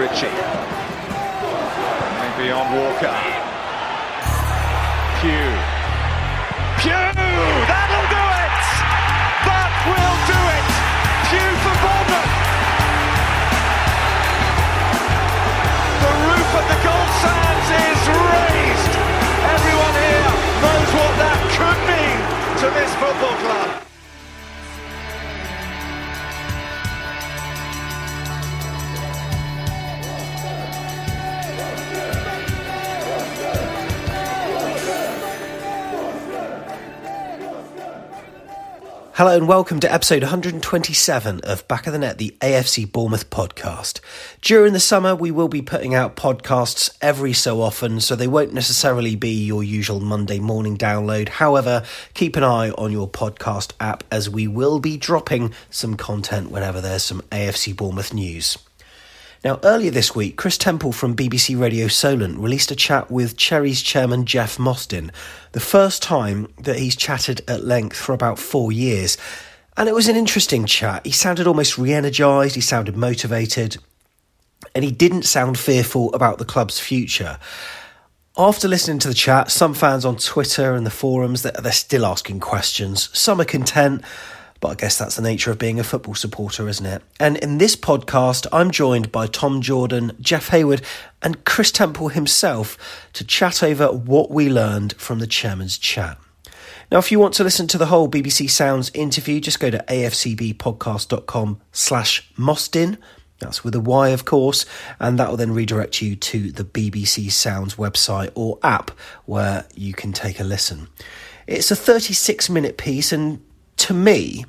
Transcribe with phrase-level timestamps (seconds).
[0.00, 0.32] Ritchie.
[2.16, 3.12] Maybe on Walker.
[5.20, 5.52] Pugh.
[6.80, 7.12] Pugh!
[7.68, 8.60] That'll do it!
[9.44, 10.68] That will do it!
[11.28, 12.32] Pugh for Bournemouth!
[16.00, 18.94] The roof of the gold sands is raised!
[19.52, 20.32] Everyone here
[20.64, 22.18] knows what that could mean
[22.56, 23.89] to this football club.
[39.20, 44.00] Hello and welcome to episode 127 of Back of the Net, the AFC Bournemouth podcast.
[44.40, 48.54] During the summer, we will be putting out podcasts every so often, so they won't
[48.54, 51.28] necessarily be your usual Monday morning download.
[51.28, 56.50] However, keep an eye on your podcast app as we will be dropping some content
[56.50, 58.56] whenever there's some AFC Bournemouth news.
[59.42, 63.80] Now, earlier this week, Chris Temple from BBC Radio Solent released a chat with Cherries'
[63.80, 65.10] chairman Jeff Mostyn,
[65.52, 69.16] the first time that he's chatted at length for about four years.
[69.78, 71.06] And it was an interesting chat.
[71.06, 73.78] He sounded almost re energised, he sounded motivated,
[74.74, 77.38] and he didn't sound fearful about the club's future.
[78.36, 82.40] After listening to the chat, some fans on Twitter and the forums they're still asking
[82.40, 83.08] questions.
[83.18, 84.04] Some are content,
[84.60, 87.02] but I guess that's the nature of being a football supporter, isn't it?
[87.18, 90.82] And in this podcast, I'm joined by Tom Jordan, Jeff Hayward,
[91.22, 96.18] and Chris Temple himself to chat over what we learned from the chairman's chat.
[96.92, 99.84] Now, if you want to listen to the whole BBC Sounds interview, just go to
[99.88, 102.98] afcbpodcast.com slash Mostyn.
[103.38, 104.66] That's with a Y, of course,
[104.98, 108.90] and that will then redirect you to the BBC Sounds website or app
[109.24, 110.88] where you can take a listen.
[111.46, 113.40] It's a 36 minute piece, and
[113.80, 114.44] to me,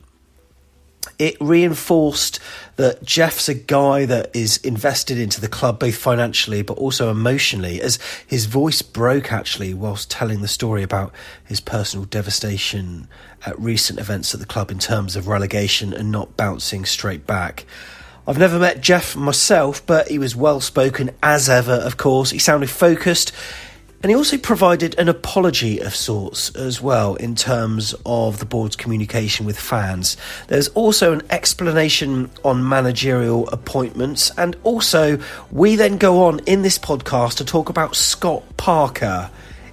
[1.17, 2.39] it reinforced
[2.75, 7.81] that Jeff's a guy that is invested into the club both financially but also emotionally
[7.81, 11.13] as his voice broke actually whilst telling the story about
[11.45, 13.07] his personal devastation
[13.45, 17.65] at recent events at the club in terms of relegation and not bouncing straight back.
[18.27, 22.31] I've never met Jeff myself, but he was well spoken as ever, of course.
[22.31, 23.31] He sounded focused.
[24.03, 28.75] And he also provided an apology of sorts as well in terms of the board's
[28.75, 30.17] communication with fans.
[30.47, 35.19] There's also an explanation on managerial appointments, and also
[35.51, 39.29] we then go on in this podcast to talk about Scott Parker.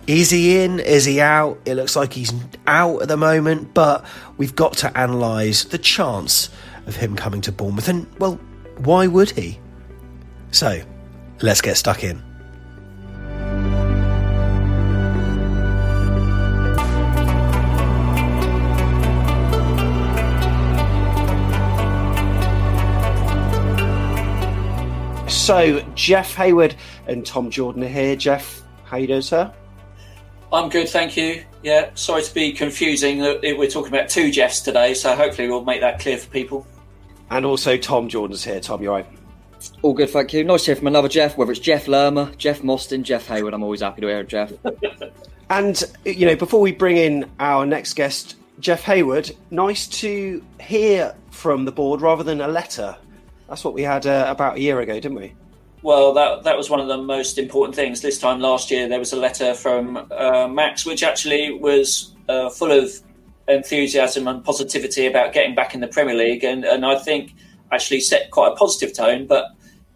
[0.06, 0.78] Is he in?
[0.80, 1.58] Is he out?
[1.64, 2.32] It looks like he's
[2.66, 4.04] out at the moment, but
[4.36, 6.50] we've got to analyse the chance
[6.86, 7.88] of him coming to Bournemouth.
[7.88, 8.38] And, well,
[8.78, 9.58] why would he?
[10.50, 10.82] So,
[11.40, 12.27] let's get stuck in.
[25.28, 26.74] So, Jeff Hayward
[27.06, 28.16] and Tom Jordan are here.
[28.16, 29.52] Jeff, how you doing, sir?
[30.50, 31.44] I'm good, thank you.
[31.62, 33.20] Yeah, sorry to be confusing.
[33.20, 36.66] We're talking about two Jeffs today, so hopefully we'll make that clear for people.
[37.30, 38.58] And also, Tom Jordan's here.
[38.58, 39.06] Tom, you right?
[39.82, 40.44] All good, thank you.
[40.44, 43.52] Nice to hear from another Jeff, whether it's Jeff Lerma, Jeff Mostyn, Jeff Hayward.
[43.52, 44.52] I'm always happy to hear Jeff.
[45.50, 51.14] and, you know, before we bring in our next guest, Jeff Hayward, nice to hear
[51.30, 52.96] from the board rather than a letter
[53.48, 55.34] that's what we had uh, about a year ago, didn't we?
[55.82, 58.00] Well, that that was one of the most important things.
[58.00, 62.50] This time last year, there was a letter from uh, Max, which actually was uh,
[62.50, 62.90] full of
[63.46, 67.34] enthusiasm and positivity about getting back in the Premier League, and, and I think
[67.72, 69.26] actually set quite a positive tone.
[69.26, 69.46] But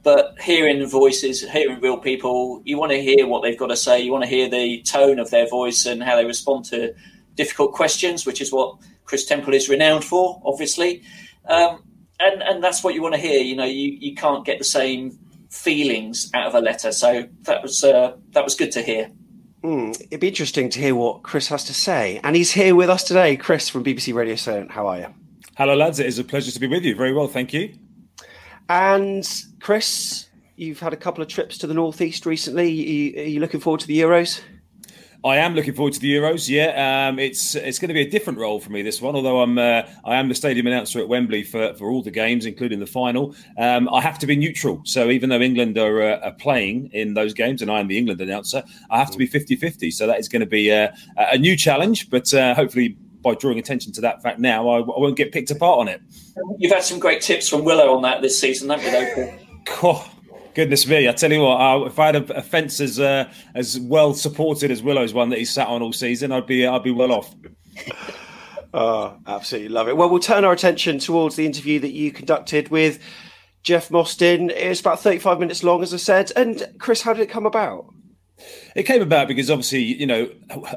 [0.02, 4.00] but hearing voices, hearing real people, you want to hear what they've got to say.
[4.00, 6.94] You want to hear the tone of their voice and how they respond to
[7.34, 11.02] difficult questions, which is what Chris Temple is renowned for, obviously.
[11.46, 11.82] Um,
[12.22, 13.40] and and that's what you want to hear.
[13.40, 15.18] You know, you, you can't get the same
[15.50, 16.92] feelings out of a letter.
[16.92, 19.10] So that was uh, that was good to hear.
[19.62, 22.90] Mm, it'd be interesting to hear what Chris has to say, and he's here with
[22.90, 23.36] us today.
[23.36, 24.70] Chris from BBC Radio Solent.
[24.70, 25.06] How are you?
[25.56, 26.00] Hello, lads.
[26.00, 26.96] It is a pleasure to be with you.
[26.96, 27.74] Very well, thank you.
[28.68, 29.28] And
[29.60, 32.64] Chris, you've had a couple of trips to the northeast recently.
[32.64, 34.40] Are you, are you looking forward to the Euros?
[35.24, 36.48] I am looking forward to the Euros.
[36.48, 39.14] Yeah, um, it's it's going to be a different role for me this one.
[39.14, 42.44] Although I'm uh, I am the stadium announcer at Wembley for, for all the games,
[42.44, 43.34] including the final.
[43.56, 44.82] Um, I have to be neutral.
[44.84, 47.98] So even though England are, uh, are, playing in those games, and I am the
[47.98, 49.92] England announcer, I have to be 50-50.
[49.92, 52.10] So that is going to be a, a new challenge.
[52.10, 55.52] But uh, hopefully, by drawing attention to that fact now, I, I, won't get picked
[55.52, 56.02] apart on it.
[56.58, 59.38] You've had some great tips from Willow on that this season, haven't you?
[59.80, 60.02] Though?
[60.54, 61.08] Goodness me!
[61.08, 64.70] I tell you what, if I had a, a fence as uh, as well supported
[64.70, 67.34] as Willow's one that he sat on all season, I'd be I'd be well off.
[68.74, 69.96] oh, absolutely love it.
[69.96, 72.98] Well, we'll turn our attention towards the interview that you conducted with
[73.62, 74.50] Jeff Mostyn.
[74.50, 76.32] It's about thirty-five minutes long, as I said.
[76.36, 77.86] And Chris, how did it come about?
[78.74, 80.30] It came about because obviously, you know,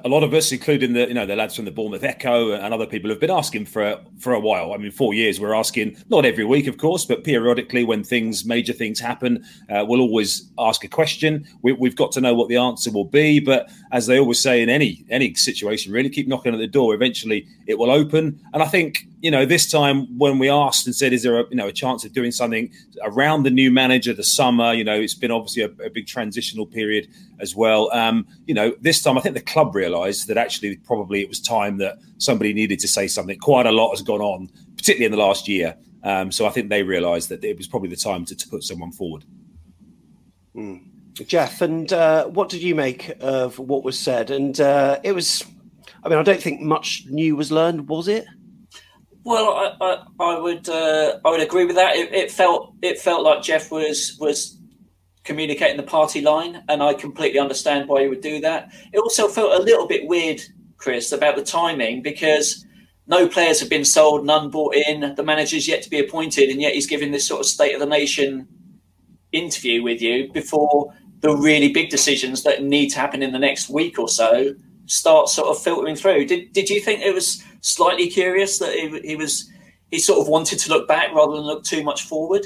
[0.04, 2.74] a lot of us, including the, you know, the lads from the Bournemouth Echo and
[2.74, 4.74] other people, have been asking for for a while.
[4.74, 5.40] I mean, four years.
[5.40, 9.86] We're asking not every week, of course, but periodically when things, major things happen, uh,
[9.88, 11.48] we'll always ask a question.
[11.62, 14.62] We, have got to know what the answer will be, but as they always say
[14.62, 16.94] in any any situation, really keep knocking at the door.
[16.94, 18.40] Eventually, it will open.
[18.54, 21.50] And I think you know, this time when we asked and said, is there a
[21.50, 22.72] you know a chance of doing something
[23.02, 24.72] around the new manager, the summer?
[24.72, 27.08] You know, it's been obviously a, a big transitional period
[27.40, 27.85] as well.
[27.94, 31.40] Um, you know, this time I think the club realised that actually probably it was
[31.40, 33.38] time that somebody needed to say something.
[33.40, 35.76] Quite a lot has gone on, particularly in the last year.
[36.04, 38.64] Um, so I think they realised that it was probably the time to, to put
[38.64, 39.26] someone forward.
[40.56, 40.82] Mm.
[41.28, 44.30] Jeff, and uh, what did you make of what was said?
[44.32, 45.46] And uh, it was,
[46.04, 48.26] I mean, I don't think much new was learned, was it?
[49.24, 51.96] Well, I, I, I would uh, I would agree with that.
[51.96, 54.55] It, it, felt it felt like Jeff was was
[55.25, 58.72] communicating the party line, and I completely understand why he would do that.
[58.94, 60.42] It also felt a little bit weird,
[60.77, 62.66] Chris, about the timing because
[63.07, 66.62] no players have been sold, none bought in, the manager's yet to be appointed, and
[66.62, 68.48] yet he's giving this sort of state of the nation
[69.31, 73.69] interview with you before the really big decisions that need to happen in the next
[73.69, 74.54] week or so
[74.86, 76.25] start sort of filtering through.
[76.25, 79.50] Did did you think it was slightly curious that he, he was
[79.92, 82.45] he sort of wanted to look back rather than look too much forward?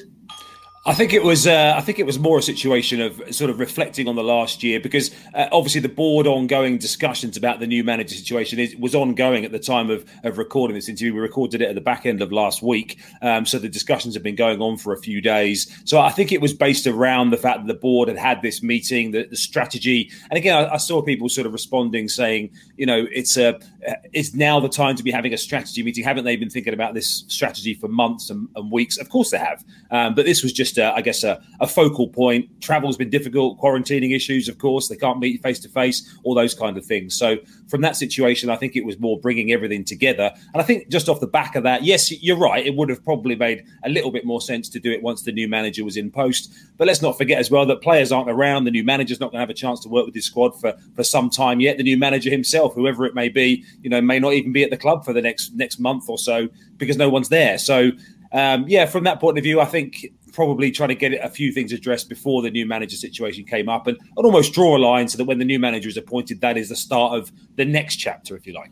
[0.89, 1.45] I think it was.
[1.45, 4.63] Uh, I think it was more a situation of sort of reflecting on the last
[4.63, 8.95] year because uh, obviously the board ongoing discussions about the new manager situation is, was
[8.95, 11.13] ongoing at the time of, of recording this interview.
[11.13, 14.23] We recorded it at the back end of last week, um, so the discussions have
[14.23, 15.71] been going on for a few days.
[15.85, 18.63] So I think it was based around the fact that the board had had this
[18.63, 22.87] meeting, the, the strategy, and again, I, I, saw people sort of responding saying, you
[22.87, 23.57] know, it's a,
[23.87, 26.03] uh, it's now the time to be having a strategy meeting.
[26.03, 28.97] Haven't they been thinking about this strategy for months and, and weeks?
[28.97, 32.07] Of course they have, um, but this was just a, I guess, a, a, focal
[32.07, 32.49] point.
[32.61, 34.87] Travel's been difficult, quarantining issues, of course.
[34.87, 37.15] They can't meet face to face, all those kind of things.
[37.15, 37.37] So,
[37.67, 40.31] from that situation, I think it was more bringing everything together.
[40.53, 42.65] And I think just off the back of that, yes, you're right.
[42.65, 45.31] It would have probably made a little bit more sense to do it once the
[45.31, 46.51] new manager was in post.
[46.77, 48.63] But let's not forget as well that players aren't around.
[48.63, 50.75] The new manager's not going to have a chance to work with his squad for,
[50.95, 51.77] for some time yet.
[51.77, 54.71] The new manager himself, whoever it may be, you know, may not even be at
[54.71, 57.57] the club for the next next month or so because no one's there.
[57.57, 57.91] So
[58.31, 61.51] um, yeah, from that point of view, I think probably trying to get a few
[61.51, 65.07] things addressed before the new manager situation came up and, and almost draw a line
[65.07, 67.97] so that when the new manager is appointed, that is the start of the next
[67.97, 68.71] chapter, if you like.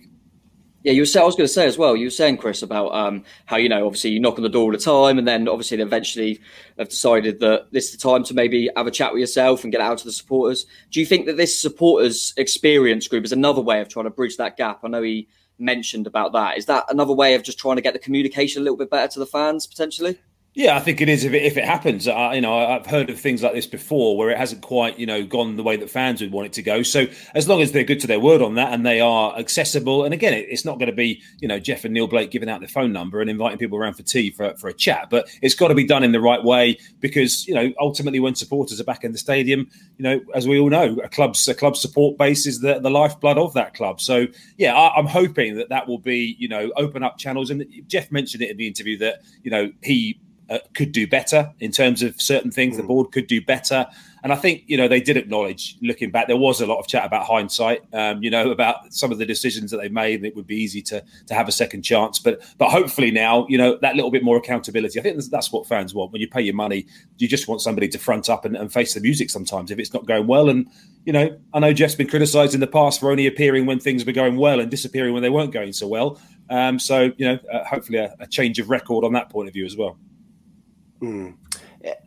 [0.83, 1.21] Yeah, you were.
[1.21, 1.97] I was going to say as well.
[1.97, 4.63] You were saying, Chris, about um, how you know, obviously, you knock on the door
[4.63, 6.39] all the time, and then obviously, they eventually
[6.77, 9.71] have decided that this is the time to maybe have a chat with yourself and
[9.73, 10.65] get out to the supporters.
[10.91, 14.37] Do you think that this supporters experience group is another way of trying to bridge
[14.37, 14.79] that gap?
[14.83, 15.27] I know he
[15.59, 16.57] mentioned about that.
[16.57, 19.11] Is that another way of just trying to get the communication a little bit better
[19.13, 20.17] to the fans potentially?
[20.57, 22.07] Yeah, I think it is if it, if it happens.
[22.07, 25.23] You know, I've heard of things like this before where it hasn't quite, you know,
[25.23, 26.81] gone the way that fans would want it to go.
[26.81, 30.03] So as long as they're good to their word on that and they are accessible,
[30.03, 32.49] and again, it, it's not going to be, you know, Jeff and Neil Blake giving
[32.49, 35.29] out their phone number and inviting people around for tea for, for a chat, but
[35.43, 38.81] it's got to be done in the right way because, you know, ultimately when supporters
[38.81, 41.77] are back in the stadium, you know, as we all know, a club's a club
[41.77, 44.01] support base is the, the lifeblood of that club.
[44.01, 44.25] So
[44.57, 47.51] yeah, I, I'm hoping that that will be, you know, open up channels.
[47.51, 51.53] And Jeff mentioned it in the interview that, you know, he uh, could do better
[51.59, 52.75] in terms of certain things.
[52.75, 52.77] Mm.
[52.77, 53.85] The board could do better,
[54.23, 55.77] and I think you know they did acknowledge.
[55.81, 57.83] Looking back, there was a lot of chat about hindsight.
[57.93, 60.55] Um, you know about some of the decisions that they made, and it would be
[60.55, 62.19] easy to to have a second chance.
[62.19, 64.99] But but hopefully now, you know that little bit more accountability.
[64.99, 66.11] I think that's, that's what fans want.
[66.11, 66.87] When you pay your money,
[67.17, 69.29] you just want somebody to front up and, and face the music.
[69.29, 70.67] Sometimes if it's not going well, and
[71.05, 74.05] you know I know Jeff's been criticised in the past for only appearing when things
[74.05, 76.19] were going well and disappearing when they weren't going so well.
[76.49, 79.53] Um, so you know, uh, hopefully a, a change of record on that point of
[79.53, 79.97] view as well.
[81.01, 81.35] Mm.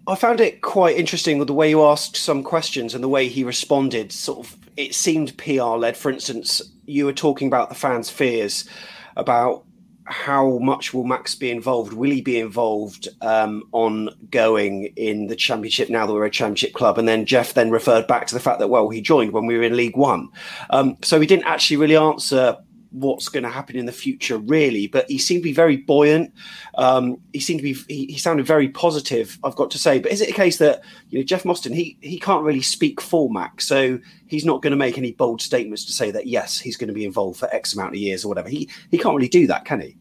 [0.07, 3.29] I found it quite interesting with the way you asked some questions and the way
[3.29, 4.13] he responded.
[4.13, 5.97] Sort of, it seemed PR led.
[5.97, 8.69] For instance, you were talking about the fans' fears
[9.17, 9.65] about
[10.11, 11.93] how much will Max be involved?
[11.93, 16.73] Will he be involved um, on going in the championship now that we're a championship
[16.73, 16.99] club?
[16.99, 19.57] And then Jeff then referred back to the fact that well he joined when we
[19.57, 20.29] were in League One,
[20.71, 22.57] um, so he didn't actually really answer
[22.93, 24.87] what's going to happen in the future, really.
[24.87, 26.33] But he seemed to be very buoyant.
[26.77, 29.39] Um, he seemed to be he, he, sounded very positive.
[29.45, 29.99] I've got to say.
[29.99, 33.01] But is it a case that you know Jeff Mostyn he he can't really speak
[33.01, 36.59] for Max, so he's not going to make any bold statements to say that yes
[36.59, 38.49] he's going to be involved for X amount of years or whatever.
[38.49, 39.97] He he can't really do that, can he?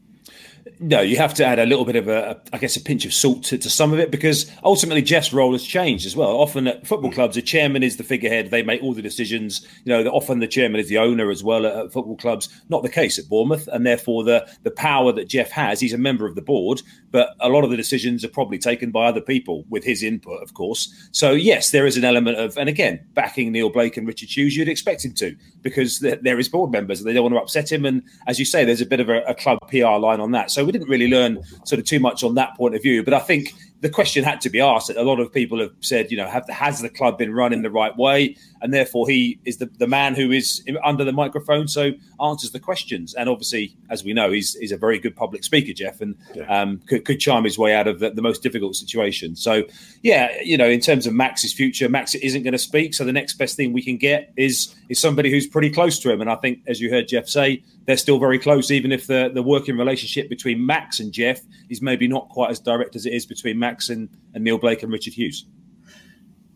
[0.78, 3.12] No, you have to add a little bit of a, I guess, a pinch of
[3.12, 6.30] salt to, to, some of it because ultimately Jeff's role has changed as well.
[6.30, 7.14] Often at football hmm.
[7.14, 9.66] clubs, the chairman is the figurehead; they make all the decisions.
[9.84, 12.48] You know, often the chairman is the owner as well at, at football clubs.
[12.68, 15.98] Not the case at Bournemouth, and therefore the the power that Jeff has, he's a
[15.98, 19.20] member of the board, but a lot of the decisions are probably taken by other
[19.20, 21.08] people with his input, of course.
[21.12, 24.56] So yes, there is an element of, and again, backing Neil Blake and Richard Hughes,
[24.56, 27.70] you'd expect him to because they're his board members and they don't want to upset
[27.70, 27.84] him.
[27.84, 30.49] And as you say, there's a bit of a, a club PR line on that.
[30.50, 33.02] So we didn't really learn sort of too much on that point of view.
[33.02, 34.90] But I think the question had to be asked.
[34.90, 37.62] A lot of people have said, you know, have, has the club been run in
[37.62, 38.36] the right way?
[38.62, 42.60] And therefore, he is the, the man who is under the microphone, so answers the
[42.60, 43.14] questions.
[43.14, 46.44] And obviously, as we know, he's, he's a very good public speaker, Jeff, and yeah.
[46.44, 49.34] um, could, could charm his way out of the, the, most difficult situation.
[49.34, 49.64] So,
[50.02, 52.92] yeah, you know, in terms of Max's future, Max isn't going to speak.
[52.92, 56.12] So the next best thing we can get is is somebody who's pretty close to
[56.12, 56.20] him.
[56.20, 59.30] And I think, as you heard Jeff say, they're still very close, even if the,
[59.32, 63.12] the working relationship between Max and Jeff is maybe not quite as direct as it
[63.12, 65.46] is between Max and, and Neil Blake and Richard Hughes.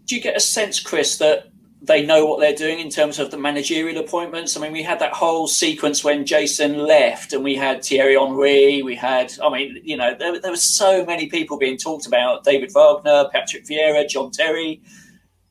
[0.06, 1.50] Do you get a sense, Chris, that
[1.84, 4.56] they know what they're doing in terms of the managerial appointments.
[4.56, 8.82] I mean, we had that whole sequence when Jason left, and we had Thierry Henry.
[8.82, 12.42] We had, I mean, you know, there, there were so many people being talked about:
[12.44, 14.80] David Wagner, Patrick Vieira, John Terry,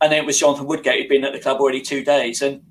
[0.01, 2.41] and then it was Jonathan Woodgate who'd been at the club already two days.
[2.41, 2.63] And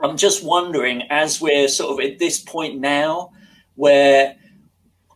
[0.00, 3.30] I'm just wondering, as we're sort of at this point now,
[3.76, 4.36] where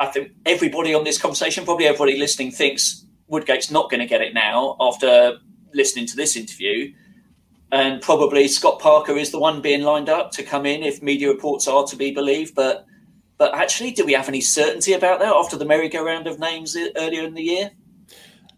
[0.01, 4.21] I think everybody on this conversation, probably everybody listening, thinks Woodgate's not going to get
[4.21, 5.39] it now after
[5.73, 6.93] listening to this interview.
[7.73, 11.29] And probably Scott Parker is the one being lined up to come in if media
[11.29, 12.55] reports are to be believed.
[12.55, 12.87] But
[13.37, 17.25] but actually, do we have any certainty about that after the merry-go-round of names earlier
[17.25, 17.71] in the year?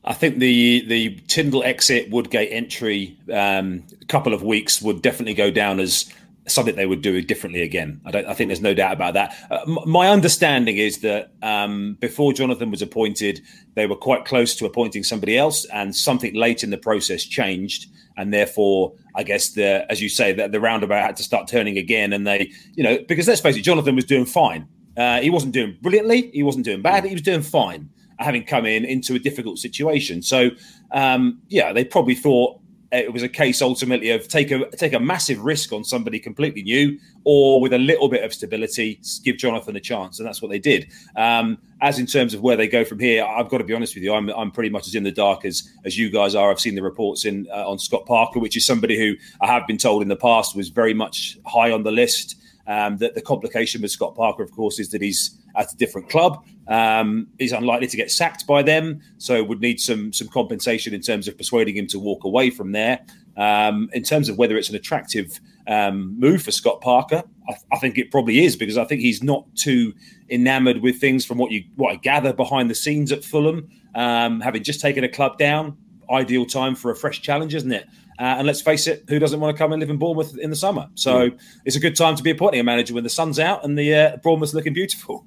[0.04, 5.50] I think the the Tindall exit, Woodgate entry, um, couple of weeks would definitely go
[5.50, 6.12] down as
[6.48, 8.00] something they would do differently again.
[8.06, 9.36] I, I think there's no doubt about that.
[9.50, 13.40] Uh, m- my understanding is that um, before Jonathan was appointed,
[13.74, 17.90] they were quite close to appointing somebody else, and something late in the process changed,
[18.16, 21.78] and therefore, I guess the as you say that the roundabout had to start turning
[21.78, 24.68] again, and they, you know, because let's face it, Jonathan was doing fine.
[24.96, 26.30] Uh, he wasn't doing brilliantly.
[26.32, 27.04] He wasn't doing bad.
[27.04, 30.22] He was doing fine, having come in into a difficult situation.
[30.22, 30.50] So,
[30.92, 32.60] um, yeah, they probably thought
[32.96, 36.62] it was a case ultimately of take a take a massive risk on somebody completely
[36.62, 40.50] new, or with a little bit of stability, give Jonathan a chance, and that's what
[40.50, 40.88] they did.
[41.16, 43.94] Um, as in terms of where they go from here, I've got to be honest
[43.94, 46.50] with you, I'm I'm pretty much as in the dark as as you guys are.
[46.50, 49.66] I've seen the reports in uh, on Scott Parker, which is somebody who I have
[49.66, 52.36] been told in the past was very much high on the list.
[52.68, 56.08] Um, that the complication with Scott Parker, of course, is that he's at a different
[56.08, 56.44] club.
[56.68, 61.00] Um, he's unlikely to get sacked by them, so would need some some compensation in
[61.00, 63.00] terms of persuading him to walk away from there.
[63.36, 67.78] Um, in terms of whether it's an attractive um, move for Scott Parker, I, I,
[67.78, 69.92] think it probably is because I think he's not too
[70.30, 73.68] enamoured with things from what you what I gather behind the scenes at Fulham.
[73.94, 75.76] Um, having just taken a club down,
[76.10, 77.86] ideal time for a fresh challenge, isn't it?
[78.18, 80.48] Uh, and let's face it, who doesn't want to come and live in Bournemouth in
[80.48, 80.88] the summer?
[80.94, 81.40] So mm.
[81.64, 83.94] it's a good time to be appointing a manager when the sun's out and the
[83.94, 85.26] uh, Bournemouth's looking beautiful.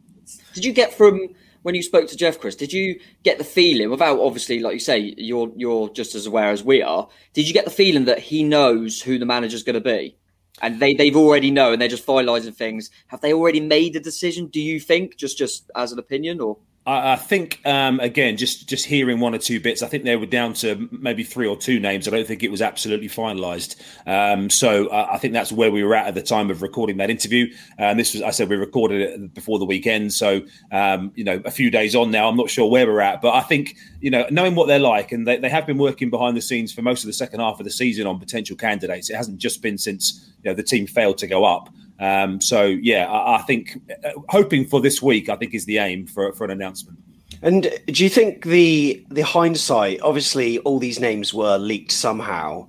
[0.60, 1.30] Did you get from
[1.62, 2.54] when you spoke to Jeff, Chris?
[2.54, 6.50] Did you get the feeling, without obviously, like you say, you're you're just as aware
[6.52, 7.08] as we are?
[7.34, 10.18] Did you get the feeling that he knows who the manager's going to be,
[10.62, 12.90] and they they've already know, and they're just finalising things?
[13.08, 14.48] Have they already made a decision?
[14.48, 16.58] Do you think, just just as an opinion, or?
[16.90, 19.82] I, think um, again, just just hearing one or two bits.
[19.82, 22.08] I think they were down to maybe three or two names.
[22.08, 23.76] I don't think it was absolutely finalised.
[24.06, 26.98] Um, so uh, I think that's where we were at at the time of recording
[26.98, 27.54] that interview.
[27.78, 30.14] And this was, I said, we recorded it before the weekend.
[30.14, 30.42] So
[30.72, 33.22] um, you know, a few days on now, I'm not sure where we're at.
[33.22, 36.10] But I think you know, knowing what they're like, and they, they have been working
[36.10, 39.10] behind the scenes for most of the second half of the season on potential candidates.
[39.10, 41.70] It hasn't just been since you know the team failed to go up.
[42.00, 45.80] Um, so yeah, I, I, think uh, hoping for this week, I think is the
[45.80, 46.98] aim for for an announcement.
[47.42, 50.02] And do you think the the hindsight?
[50.02, 52.68] Obviously, all these names were leaked somehow,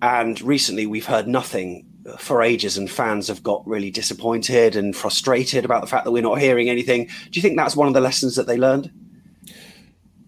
[0.00, 1.86] and recently we've heard nothing
[2.18, 6.22] for ages, and fans have got really disappointed and frustrated about the fact that we're
[6.22, 7.06] not hearing anything.
[7.06, 8.90] Do you think that's one of the lessons that they learned?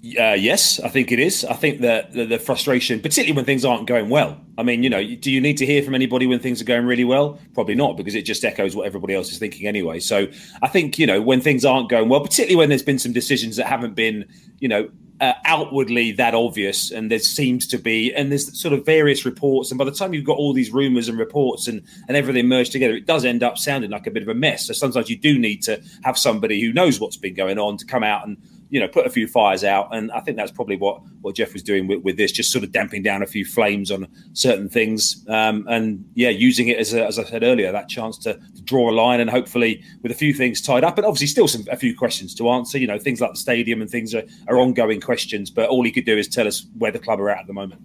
[0.05, 1.47] Uh, yes, I think it is.
[1.47, 4.39] I think that the, the, frustration, particularly when things aren't going well.
[4.59, 6.85] I mean, you know, do you need to hear from anybody when things are going
[6.85, 7.41] really well?
[7.55, 10.01] Probably not, because it just echoes what everybody else is thinking anyway.
[10.01, 10.27] So
[10.61, 13.57] I think, you know, when things aren't going well, particularly when there's been some decisions
[13.57, 14.27] that haven't been,
[14.59, 18.85] you know, uh, outwardly that obvious, and there seems to be, and there's sort of
[18.85, 22.17] various reports, and by the time you've got all these rumours and reports and and
[22.17, 24.67] everything merged together, it does end up sounding like a bit of a mess.
[24.67, 27.87] So sometimes you do need to have somebody who knows what's been going on to
[27.87, 28.37] come out and
[28.75, 29.95] you know put a few fires out.
[29.95, 32.65] And i think that's probably what what jeff was doing with, with this just sort
[32.65, 35.25] of damping down a few flames on certain things.
[35.29, 38.63] Um, and yeah using it as, a, as i said earlier that chance to, to,
[38.65, 41.65] draw a line and hopefully with a few things tied up and obviously still some
[41.71, 42.79] a few questions to answer.
[42.79, 45.93] You know things like the stadium and things are, are ongoing questions but all he
[45.93, 47.81] could do is tell us where the club are at at the moment.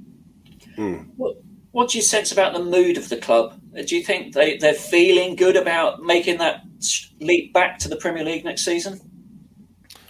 [0.75, 1.10] Mm.
[1.17, 1.36] what,
[1.72, 3.60] what do you sense about the mood of the club?
[3.86, 6.63] Do you think they, they're feeling good about making that
[7.19, 9.00] leap back to the premier league next season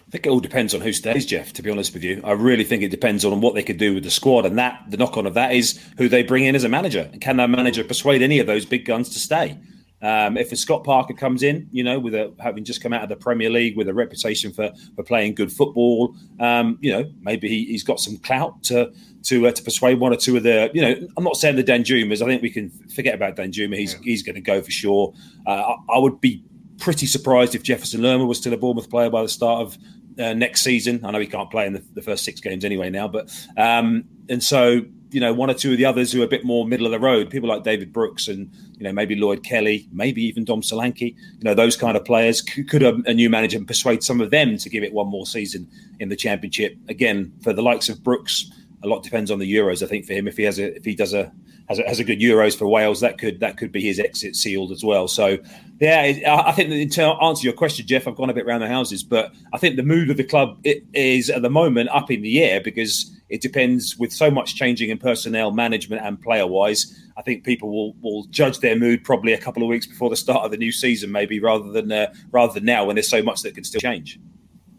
[0.10, 1.54] I think it all depends on who stays, Jeff.
[1.54, 3.94] To be honest with you, I really think it depends on what they could do
[3.94, 6.56] with the squad, and that the knock on of that is who they bring in
[6.56, 7.12] as a manager.
[7.22, 9.60] Can that manager persuade any of those big guns to stay?
[10.02, 13.04] Um, if a Scott Parker comes in, you know, with a having just come out
[13.04, 17.08] of the Premier League with a reputation for for playing good football, um, you know,
[17.22, 18.92] maybe he, has got some clout to
[19.26, 21.62] to uh, to persuade one or two of the, you know, I'm not saying the
[21.62, 22.24] Dan Danjumas.
[22.24, 23.78] I think we can forget about Danjuma.
[23.78, 24.00] He's yeah.
[24.04, 25.14] he's going to go for sure.
[25.46, 26.44] Uh, I, I, would be
[26.80, 29.78] pretty surprised if Jefferson Lerma was still a Bournemouth player by the start of
[30.20, 31.04] uh, next season.
[31.04, 34.06] I know he can't play in the, the first six games anyway now, but um,
[34.28, 36.68] and so you know one or two of the others who are a bit more
[36.68, 40.24] middle of the road, people like David Brooks and you know maybe Lloyd Kelly, maybe
[40.24, 42.42] even Dom Solanke, you know those kind of players.
[42.42, 45.70] Could a, a new manager persuade some of them to give it one more season
[46.00, 46.78] in the championship?
[46.88, 48.52] Again, for the likes of Brooks,
[48.84, 49.84] a lot depends on the Euros.
[49.84, 51.32] I think for him, if he has a if he does a
[51.70, 54.36] has a, has a good Euros for Wales, that could that could be his exit
[54.36, 55.08] sealed as well.
[55.08, 55.38] So,
[55.80, 58.68] yeah, I think in to answer your question, Jeff, I've gone a bit around the
[58.68, 62.22] houses, but I think the mood of the club is at the moment up in
[62.22, 67.00] the air because it depends with so much changing in personnel, management, and player wise.
[67.18, 70.16] I think people will will judge their mood probably a couple of weeks before the
[70.16, 73.22] start of the new season, maybe rather than uh, rather than now when there's so
[73.22, 74.20] much that can still change.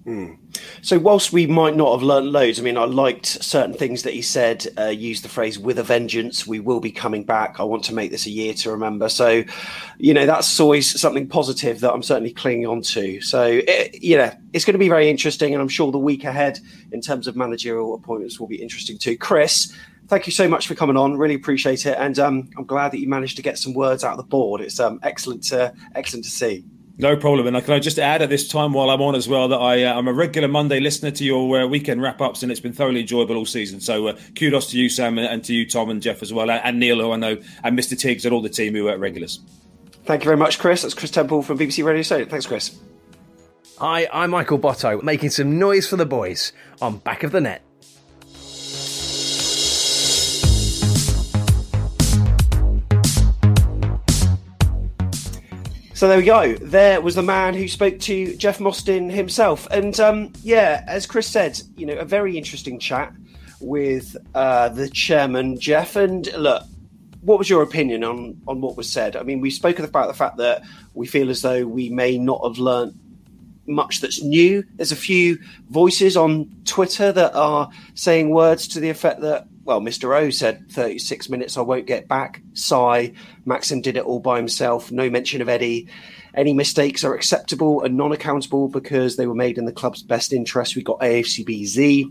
[0.06, 0.38] Mm.
[0.80, 4.14] So, whilst we might not have learned loads, I mean, I liked certain things that
[4.14, 4.66] he said.
[4.78, 7.60] Uh, used the phrase "with a vengeance." We will be coming back.
[7.60, 9.10] I want to make this a year to remember.
[9.10, 9.44] So,
[9.98, 13.20] you know, that's always something positive that I'm certainly clinging on to.
[13.20, 16.24] So, it, you know, it's going to be very interesting, and I'm sure the week
[16.24, 16.60] ahead
[16.92, 19.18] in terms of managerial appointments will be interesting too.
[19.18, 19.76] Chris,
[20.08, 21.18] thank you so much for coming on.
[21.18, 24.12] Really appreciate it, and um, I'm glad that you managed to get some words out
[24.12, 24.62] of the board.
[24.62, 26.64] It's um, excellent to excellent to see.
[27.00, 27.46] No problem.
[27.46, 29.84] And can I just add at this time while I'm on as well that I,
[29.84, 32.74] uh, I'm a regular Monday listener to your uh, weekend wrap ups, and it's been
[32.74, 33.80] thoroughly enjoyable all season.
[33.80, 36.78] So uh, kudos to you, Sam, and to you, Tom and Jeff as well, and
[36.78, 37.98] Neil, who I know, and Mr.
[37.98, 39.40] Tiggs and all the team who are regulars.
[40.04, 40.82] Thank you very much, Chris.
[40.82, 42.28] That's Chris Temple from BBC Radio Stadium.
[42.28, 42.78] Thanks, Chris.
[43.78, 47.62] Hi, I'm Michael Botto, making some noise for the boys on Back of the Net.
[56.00, 56.54] So there we go.
[56.54, 59.68] There was the man who spoke to Jeff Mostyn himself.
[59.70, 63.12] And um, yeah, as Chris said, you know, a very interesting chat
[63.60, 65.96] with uh, the chairman, Jeff.
[65.96, 66.62] And look,
[67.20, 69.14] what was your opinion on, on what was said?
[69.14, 70.62] I mean, we spoke about the fact that
[70.94, 72.94] we feel as though we may not have learnt
[73.66, 74.64] much that's new.
[74.76, 79.80] There's a few voices on Twitter that are saying words to the effect that well,
[79.80, 80.16] Mr.
[80.16, 82.42] O said 36 minutes, I won't get back.
[82.54, 83.12] Sigh.
[83.44, 84.90] Maxim did it all by himself.
[84.90, 85.88] No mention of Eddie.
[86.34, 90.32] Any mistakes are acceptable and non accountable because they were made in the club's best
[90.32, 90.76] interest.
[90.76, 92.10] We got AFCBZ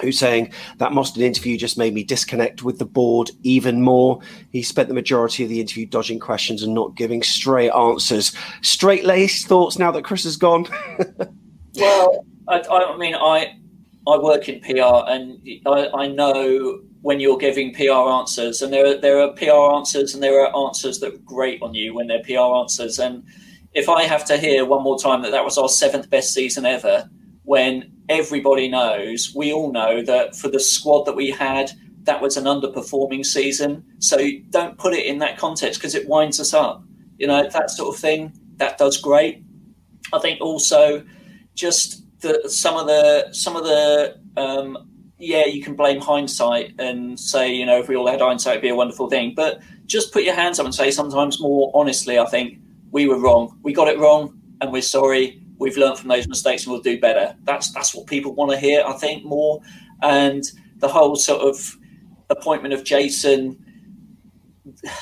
[0.00, 4.20] who's saying that Mostyn interview just made me disconnect with the board even more.
[4.52, 8.36] He spent the majority of the interview dodging questions and not giving straight answers.
[8.62, 10.66] Straight laced thoughts now that Chris has gone.
[11.76, 13.56] well, I, I mean, I
[14.06, 18.86] I work in PR, and I, I, know when you're giving PR answers, and there
[18.86, 22.22] are there are PR answers, and there are answers that grate on you when they're
[22.22, 23.00] PR answers.
[23.00, 23.24] And
[23.74, 26.64] if I have to hear one more time that that was our seventh best season
[26.64, 27.10] ever,
[27.42, 31.72] when everybody knows, we all know that for the squad that we had,
[32.04, 33.84] that was an underperforming season.
[33.98, 34.18] So
[34.50, 36.84] don't put it in that context because it winds us up.
[37.18, 38.32] You know that sort of thing.
[38.58, 39.42] That does grate.
[40.12, 41.04] I think also
[41.54, 47.18] just the some of the some of the um, yeah, you can blame hindsight and
[47.18, 49.32] say, you know, if we all had hindsight, it'd be a wonderful thing.
[49.34, 52.58] But just put your hands up and say, sometimes more honestly, I think
[52.90, 53.58] we were wrong.
[53.62, 55.42] We got it wrong, and we're sorry.
[55.58, 57.34] We've learned from those mistakes, and we'll do better.
[57.44, 59.60] That's that's what people want to hear, I think, more.
[60.02, 60.44] And
[60.78, 61.76] the whole sort of
[62.28, 63.62] appointment of Jason.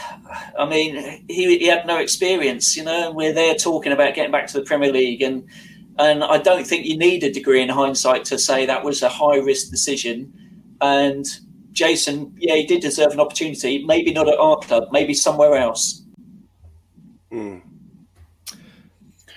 [0.58, 3.08] I mean, he, he had no experience, you know.
[3.08, 5.48] And we're there talking about getting back to the Premier League, and
[5.98, 9.08] And I don't think you need a degree in hindsight to say that was a
[9.08, 10.32] high risk decision.
[10.80, 11.26] And
[11.72, 13.84] Jason, yeah, he did deserve an opportunity.
[13.84, 16.02] Maybe not at our club, maybe somewhere else.
[17.32, 17.62] Mm.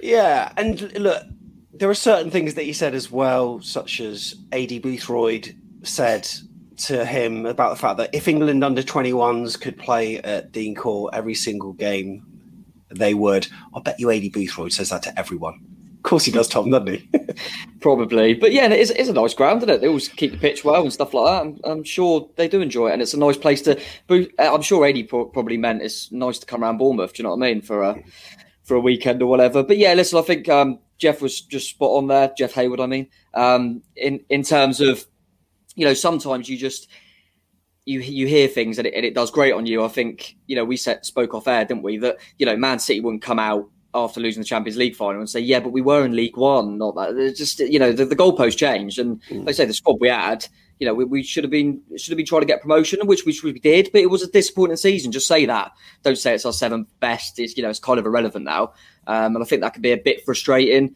[0.02, 1.24] Yeah, and look,
[1.74, 6.28] there are certain things that he said as well, such as Aidy Boothroyd said
[6.78, 11.14] to him about the fact that if England under 21s could play at Dean Court
[11.14, 12.24] every single game,
[12.90, 13.48] they would.
[13.76, 15.60] I bet you Aidy Boothroyd says that to everyone.
[16.08, 17.10] Course he does, Tom, doesn't he?
[17.82, 18.34] Probably.
[18.34, 19.82] But yeah, it is, it's a nice ground, isn't it?
[19.82, 21.42] They always keep the pitch well and stuff like that.
[21.42, 22.94] I'm, I'm sure they do enjoy it.
[22.94, 23.78] And it's a nice place to.
[24.40, 27.46] I'm sure Aidy probably meant it's nice to come around Bournemouth, do you know what
[27.46, 27.62] I mean?
[27.62, 28.02] For a,
[28.64, 29.64] for a weekend or whatever.
[29.64, 32.32] But yeah, listen, I think um, Jeff was just spot on there.
[32.38, 35.06] Jeff Hayward, I mean, um, in, in terms of,
[35.76, 36.88] you know, sometimes you just
[37.84, 39.84] you you hear things and it, and it does grate on you.
[39.84, 41.98] I think you know we set, spoke off air, didn't we?
[41.98, 45.30] That you know Man City wouldn't come out after losing the Champions League final and
[45.30, 46.78] say, yeah, but we were in League One.
[46.78, 47.18] Not that.
[47.18, 49.40] It's just you know the, the goalpost changed, and mm.
[49.40, 50.48] like I say, the squad we had.
[50.80, 53.26] You know, we, we should have been should have been trying to get promotion, which
[53.26, 55.12] we, we did, but it was a disappointing season.
[55.12, 55.72] Just say that.
[56.04, 57.40] Don't say it's our seventh best.
[57.40, 58.74] It's you know it's kind of irrelevant now,
[59.08, 60.96] um, and I think that could be a bit frustrating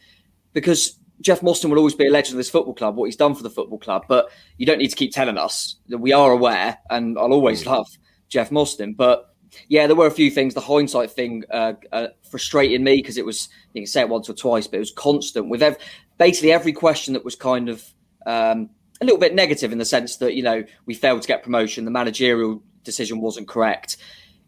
[0.54, 3.36] because Jeff Mostyn will always be a legend of this football club, what he's done
[3.36, 4.06] for the football club.
[4.08, 7.66] But you don't need to keep telling us that we are aware, and I'll always
[7.66, 7.88] love
[8.28, 8.94] Jeff Mostyn.
[8.94, 9.31] But
[9.68, 10.54] yeah, there were a few things.
[10.54, 14.30] The hindsight thing uh, uh, frustrated me because it was, you can say it once
[14.30, 15.78] or twice, but it was constant with ev-
[16.18, 17.84] basically every question that was kind of
[18.26, 18.70] um,
[19.02, 21.86] a little bit negative in the sense that, you know, we failed to get promotion,
[21.86, 23.98] the managerial decision wasn't correct.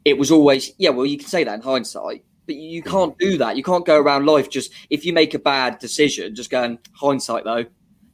[0.05, 3.37] It was always, yeah, well, you can say that in hindsight, but you can't do
[3.37, 3.57] that.
[3.57, 7.45] You can't go around life just if you make a bad decision, just going hindsight
[7.45, 7.65] though.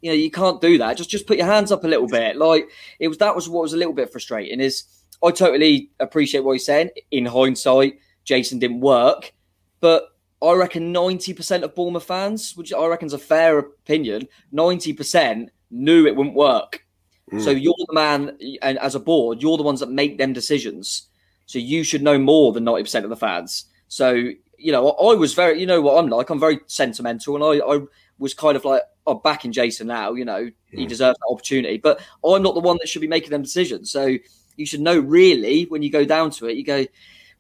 [0.02, 0.98] You know, you can't do that.
[0.98, 2.38] Just just put your hands up a little bit.
[2.38, 4.60] Like it was that was what was a little bit frustrating.
[4.60, 4.84] Is
[5.24, 6.92] I totally appreciate what he's saying.
[7.12, 9.34] In hindsight, Jason didn't work,
[9.80, 10.10] but
[10.42, 14.94] I reckon ninety percent of Bournemouth fans, which I reckon is a fair opinion, ninety
[14.94, 16.86] percent knew it wouldn't work.
[17.32, 17.44] Mm.
[17.44, 21.08] So you're the man, and as a board, you're the ones that make them decisions.
[21.46, 23.66] So you should know more than ninety percent of the fans.
[23.90, 24.14] So,
[24.58, 27.66] you know, I, was very, you know what I'm like, I'm very sentimental and I,
[27.66, 27.80] I
[28.20, 32.00] was kind of like, I'm backing Jason now, you know, he deserves that opportunity, but
[32.24, 33.90] I'm not the one that should be making them decisions.
[33.90, 34.18] So
[34.60, 36.86] you should know really when you go down to it, you go,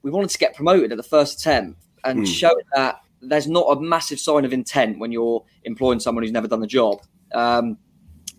[0.02, 2.28] we wanted to get promoted at the first attempt and mm.
[2.28, 6.48] show that there's not a massive sign of intent when you're employing someone who's never
[6.48, 7.02] done the job.
[7.34, 7.78] Um,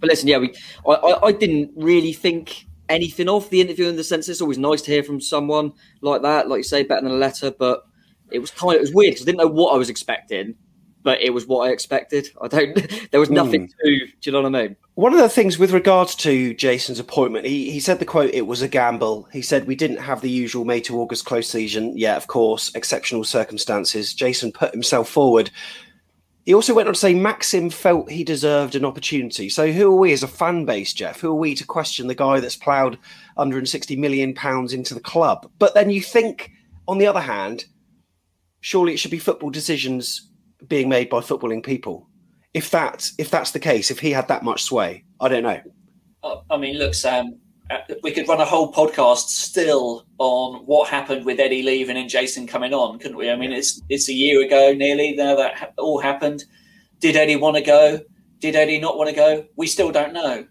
[0.00, 0.54] but listen, yeah, we,
[0.88, 4.58] I, I, I, didn't really think anything of the interview in the sense it's always
[4.58, 7.50] nice to hear from someone like that, like you say, better than a letter.
[7.50, 7.84] But
[8.30, 10.54] it was kind of it was weird because I didn't know what I was expecting,
[11.02, 12.28] but it was what I expected.
[12.40, 12.86] I don't.
[13.10, 13.72] There was nothing mm.
[13.84, 14.06] to.
[14.06, 14.76] Do you know what I mean?
[14.94, 18.46] One of the things with regards to Jason's appointment, he, he said the quote, "It
[18.46, 21.96] was a gamble." He said we didn't have the usual May to August close season.
[21.96, 24.14] Yeah, of course, exceptional circumstances.
[24.14, 25.50] Jason put himself forward.
[26.46, 29.48] He also went on to say Maxim felt he deserved an opportunity.
[29.48, 31.20] So who are we as a fan base, Jeff?
[31.20, 32.98] Who are we to question the guy that's ploughed
[33.34, 35.50] 160 million pounds into the club?
[35.58, 36.50] But then you think,
[36.88, 37.66] on the other hand,
[38.60, 40.29] surely it should be football decisions
[40.68, 42.08] being made by footballing people.
[42.52, 45.60] If that if that's the case, if he had that much sway, I don't know.
[46.50, 47.38] I mean, look, Sam,
[47.70, 52.10] uh, we could run a whole podcast still on what happened with Eddie leaving and
[52.10, 53.30] Jason coming on, couldn't we?
[53.30, 56.44] I mean, it's it's a year ago nearly now that all happened.
[56.98, 58.00] Did Eddie want to go?
[58.40, 59.46] Did Eddie not want to go?
[59.56, 60.46] We still don't know.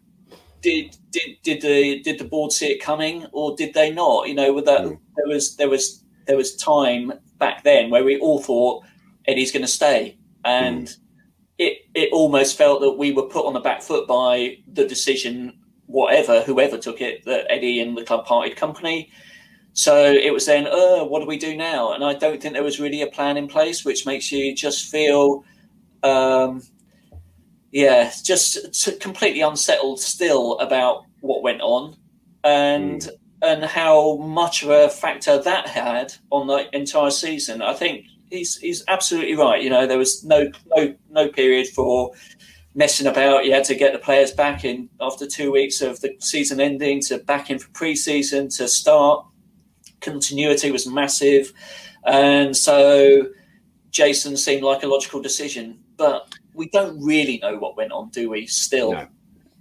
[0.61, 4.27] Did did did the did the board see it coming or did they not?
[4.27, 4.97] You know, with that mm.
[5.17, 8.83] there was there was there was time back then where we all thought
[9.29, 10.97] Eddie's going to stay, and mm.
[11.57, 15.57] it it almost felt that we were put on the back foot by the decision,
[15.85, 19.11] whatever whoever took it, that Eddie and the club parted company.
[19.73, 21.93] So it was then, oh, what do we do now?
[21.93, 24.89] And I don't think there was really a plan in place, which makes you just
[24.91, 25.45] feel,
[26.03, 26.63] um,
[27.71, 31.95] yeah, just completely unsettled still about what went on.
[32.43, 33.09] And mm
[33.41, 37.61] and how much of a factor that had on the entire season.
[37.61, 39.61] I think he's he's absolutely right.
[39.61, 42.11] You know, there was no no no period for
[42.75, 43.45] messing about.
[43.45, 47.01] You had to get the players back in after two weeks of the season ending
[47.03, 49.25] to back in for pre-season to start.
[50.01, 51.51] Continuity was massive,
[52.05, 53.27] and so
[53.91, 55.79] Jason seemed like a logical decision.
[55.97, 58.45] But we don't really know what went on, do we?
[58.45, 59.07] Still, no.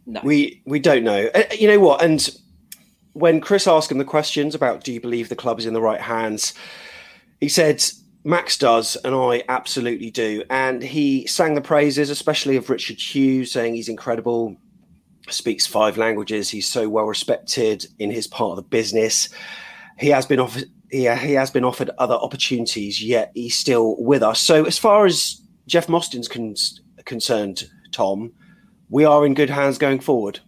[0.07, 0.21] no.
[0.23, 1.29] We we don't know.
[1.35, 2.03] Uh, you know what?
[2.03, 2.29] And
[3.15, 5.81] when Chris asked him the questions about do you believe the club is in the
[5.81, 6.55] right hands,
[7.41, 7.83] he said,
[8.29, 10.43] Max does, and I absolutely do.
[10.51, 14.55] And he sang the praises, especially of Richard Hughes, saying he's incredible,
[15.31, 19.31] speaks five languages, he's so well respected in his part of the business.
[19.99, 24.23] He has been offered yeah, he has been offered other opportunities, yet he's still with
[24.23, 24.41] us.
[24.41, 26.55] So as far as Jeff Mostyn's con-
[27.07, 28.33] concerned, Tom,
[28.91, 30.41] we are in good hands going forward.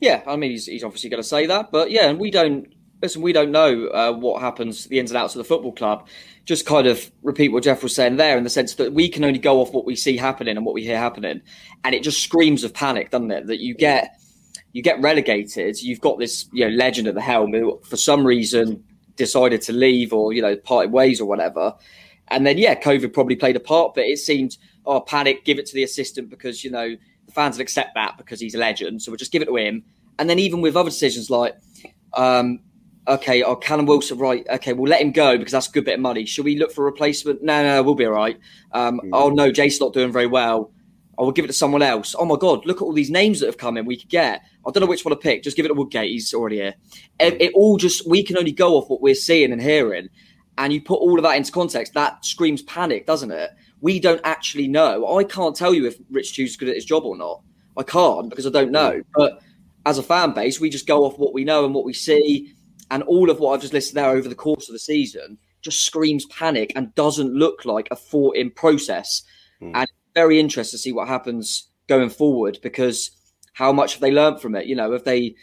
[0.00, 2.68] Yeah, I mean, he's, he's obviously going to say that, but yeah, and we don't
[3.00, 3.22] listen.
[3.22, 6.06] We don't know uh, what happens, the ins and outs of the football club.
[6.50, 9.22] Just kind of repeat what Jeff was saying there, in the sense that we can
[9.22, 11.42] only go off what we see happening and what we hear happening,
[11.84, 13.46] and it just screams of panic, doesn't it?
[13.46, 14.20] That you get
[14.72, 15.80] you get relegated.
[15.80, 18.82] You've got this you know legend at the helm who, for some reason,
[19.14, 21.72] decided to leave or you know parted ways or whatever,
[22.26, 25.66] and then yeah, COVID probably played a part, but it seemed oh panic, give it
[25.66, 29.02] to the assistant because you know the fans will accept that because he's a legend,
[29.02, 29.84] so we'll just give it to him.
[30.18, 31.54] And then even with other decisions like,
[32.14, 32.58] um,
[33.10, 34.46] okay, oh Callum Wilson, right?
[34.48, 36.24] Okay, we'll let him go because that's a good bit of money.
[36.24, 37.42] Should we look for a replacement?
[37.42, 38.38] No, no, we'll be all right.
[38.72, 39.10] Um, mm.
[39.12, 40.72] Oh no, Jake's not doing very well.
[41.18, 42.14] I will give it to someone else.
[42.18, 43.84] Oh my God, look at all these names that have come in.
[43.84, 44.42] We could get.
[44.66, 45.42] I don't know which one to pick.
[45.42, 46.10] Just give it to Woodgate.
[46.10, 46.74] He's already here.
[47.18, 50.08] It, it, all just, we can only go off what we're seeing and hearing.
[50.56, 53.50] And you put all of that into context, that screams panic, doesn't it?
[53.82, 55.14] We don't actually know.
[55.18, 57.42] I can't tell you if Rich Hughes is good at his job or not.
[57.76, 59.02] I can't because I don't know.
[59.14, 59.42] But
[59.84, 62.54] as a fan base, we just go off what we know and what we see.
[62.90, 65.84] And all of what I've just listed there over the course of the season just
[65.84, 69.22] screams panic and doesn't look like a thought in process.
[69.60, 69.72] Mm.
[69.74, 73.10] And very interested to see what happens going forward because
[73.52, 74.66] how much have they learned from it?
[74.66, 75.34] You know, if they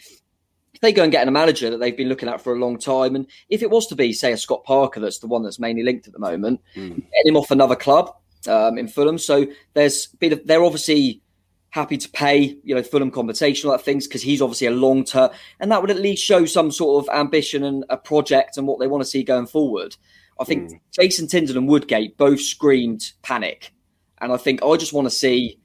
[0.74, 2.78] if they go and get a manager that they've been looking at for a long
[2.78, 5.60] time, and if it was to be, say, a Scott Parker, that's the one that's
[5.60, 6.96] mainly linked at the moment, mm.
[6.96, 8.14] get him off another club
[8.48, 9.18] um, in Fulham.
[9.18, 11.22] So there's been they're obviously
[11.70, 15.04] happy to pay, you know, Fulham compensation, all that things, because he's obviously a long
[15.04, 18.68] term, and that would at least show some sort of ambition and a project and
[18.68, 19.96] what they want to see going forward.
[20.40, 20.80] I think mm.
[20.94, 23.74] Jason Tindall and Woodgate both screamed panic
[24.20, 25.60] and I think I just want to see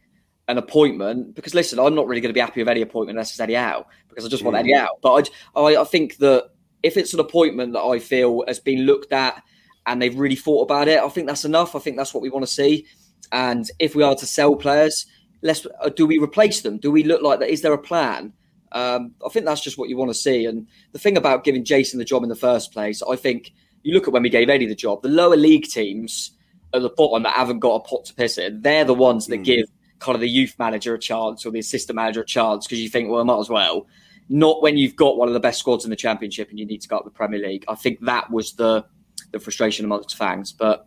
[0.49, 3.31] an appointment because listen, I'm not really going to be happy with any appointment unless
[3.31, 4.61] it's Eddie Howe because I just want mm.
[4.61, 4.99] Eddie Howe.
[5.03, 6.51] But I, I, I think that
[6.83, 9.43] if it's an appointment that I feel has been looked at
[9.87, 11.75] and they've really thought about it, I think that's enough.
[11.75, 12.87] I think that's what we want to see.
[13.31, 15.07] And if we are to sell players,
[15.43, 16.79] let's uh, do we replace them?
[16.79, 17.51] Do we look like that?
[17.51, 18.33] Is there a plan?
[18.73, 20.47] Um, I think that's just what you want to see.
[20.47, 23.53] And the thing about giving Jason the job in the first place, I think
[23.83, 26.33] you look at when we gave Eddie the job, the lower league teams
[26.73, 29.41] at the bottom that haven't got a pot to piss in, they're the ones that
[29.41, 29.45] mm.
[29.45, 29.67] give
[29.99, 32.89] kind of the youth manager a chance or the assistant manager a chance because you
[32.89, 33.87] think, well, I might as well.
[34.29, 36.81] Not when you've got one of the best squads in the championship and you need
[36.81, 37.65] to go up the Premier League.
[37.69, 38.85] I think that was the
[39.33, 40.53] the frustration amongst fans.
[40.53, 40.87] But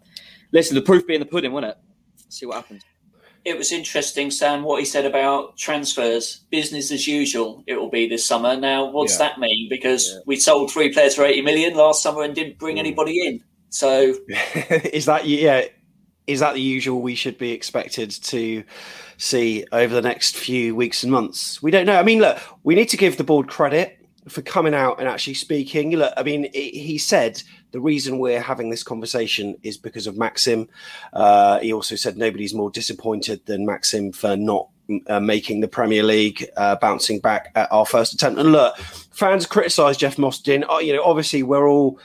[0.51, 1.77] listen, the proof being the pudding, wasn't it?
[2.23, 2.83] Let's see what happens.
[3.45, 6.41] It was interesting, Sam, what he said about transfers.
[6.49, 8.57] Business as usual, it will be this summer.
[8.57, 9.29] Now, what's yeah.
[9.29, 9.69] that mean?
[9.69, 10.19] Because yeah.
[10.25, 12.79] we sold three players for 80 million last summer and didn't bring mm.
[12.79, 13.43] anybody in.
[13.69, 15.65] So is that yeah?
[16.25, 18.63] Is that the usual we should be expected to
[19.17, 21.61] see over the next few weeks and months?
[21.61, 21.99] We don't know.
[21.99, 25.35] I mean, look, we need to give the board credit for coming out and actually
[25.35, 25.91] speaking.
[25.91, 27.43] Look, I mean, he said
[27.75, 30.69] the reason we're having this conversation is because of Maxim.
[31.11, 34.69] Uh, he also said nobody's more disappointed than Maxim for not
[35.07, 38.39] uh, making the Premier League, uh, bouncing back at our first attempt.
[38.39, 40.63] And look, fans criticise Jeff Mostyn.
[40.69, 41.99] Oh, you know, obviously we're all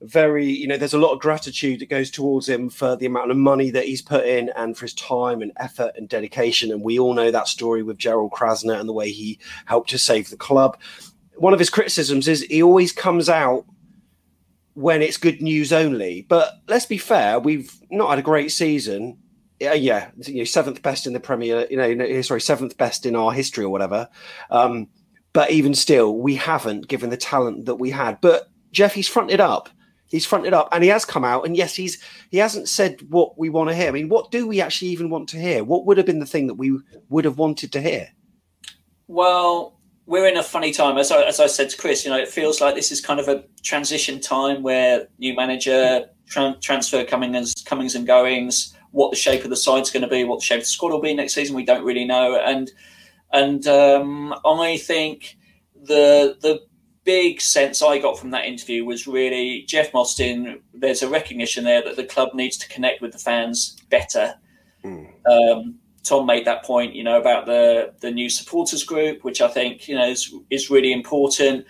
[0.00, 3.30] very, you know, there's a lot of gratitude that goes towards him for the amount
[3.30, 6.72] of money that he's put in and for his time and effort and dedication.
[6.72, 9.98] And we all know that story with Gerald Krasner and the way he helped to
[9.98, 10.78] save the club.
[11.36, 13.66] One of his criticisms is he always comes out
[14.74, 16.26] when it's good news only.
[16.28, 19.18] But let's be fair, we've not had a great season.
[19.58, 23.14] Yeah, yeah, you know, seventh best in the Premier, you know, sorry, seventh best in
[23.14, 24.08] our history or whatever.
[24.50, 24.88] Um,
[25.32, 28.20] but even still, we haven't given the talent that we had.
[28.20, 29.68] But Jeff, he's fronted up
[30.10, 33.38] he's fronted up and he has come out and yes he's he hasn't said what
[33.38, 35.86] we want to hear i mean what do we actually even want to hear what
[35.86, 36.78] would have been the thing that we
[37.08, 38.08] would have wanted to hear
[39.08, 42.18] well we're in a funny time as I, as I said to chris you know
[42.18, 47.04] it feels like this is kind of a transition time where new manager tra- transfer
[47.04, 50.44] comings comings and goings what the shape of the side's going to be what the
[50.44, 52.70] shape of the squad will be next season we don't really know and
[53.32, 55.36] and um, i think
[55.82, 56.60] the the
[57.04, 60.60] big sense I got from that interview was really Jeff Mostyn.
[60.72, 64.34] There's a recognition there that the club needs to connect with the fans better.
[64.84, 65.10] Mm.
[65.26, 69.48] Um, Tom made that point, you know, about the the new supporters group, which I
[69.48, 71.66] think you know is is really important.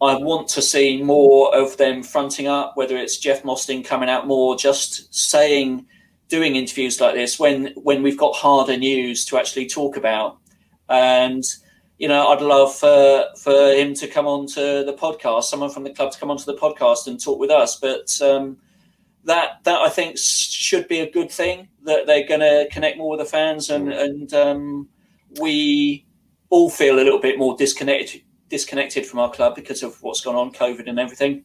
[0.00, 4.28] I want to see more of them fronting up, whether it's Jeff Mostyn coming out
[4.28, 5.86] more, just saying,
[6.28, 10.38] doing interviews like this when when we've got harder news to actually talk about,
[10.88, 11.44] and
[11.98, 15.84] you know, I'd love for for him to come on to the podcast, someone from
[15.84, 17.76] the club to come onto the podcast and talk with us.
[17.76, 18.58] But um,
[19.24, 23.10] that that I think should be a good thing that they're going to connect more
[23.10, 24.00] with the fans, and mm.
[24.00, 24.88] and um,
[25.40, 26.06] we
[26.50, 30.36] all feel a little bit more disconnected disconnected from our club because of what's gone
[30.36, 31.44] on, COVID and everything.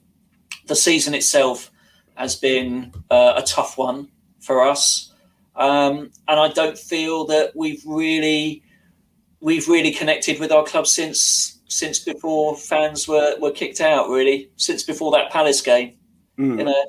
[0.68, 1.70] The season itself
[2.16, 4.08] has been uh, a tough one
[4.40, 5.12] for us.
[5.56, 8.64] um, and I don't feel that we've really
[9.42, 14.10] we've really connected with our club since since before fans were, were kicked out.
[14.10, 15.96] Really, since before that Palace game.
[16.38, 16.60] Mm.
[16.60, 16.86] You know.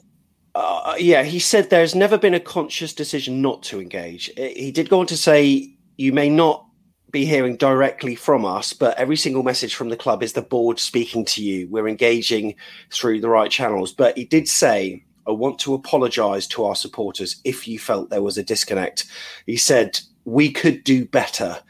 [0.54, 4.30] Uh, yeah, he said there's never been a conscious decision not to engage.
[4.36, 6.64] He did go on to say you may not
[7.10, 10.78] be hearing directly from us, but every single message from the club is the board
[10.78, 11.68] speaking to you.
[11.68, 12.54] We're engaging
[12.92, 13.92] through the right channels.
[13.92, 18.22] But he did say I want to apologise to our supporters if you felt there
[18.22, 19.06] was a disconnect.
[19.46, 21.60] He said, we could do better.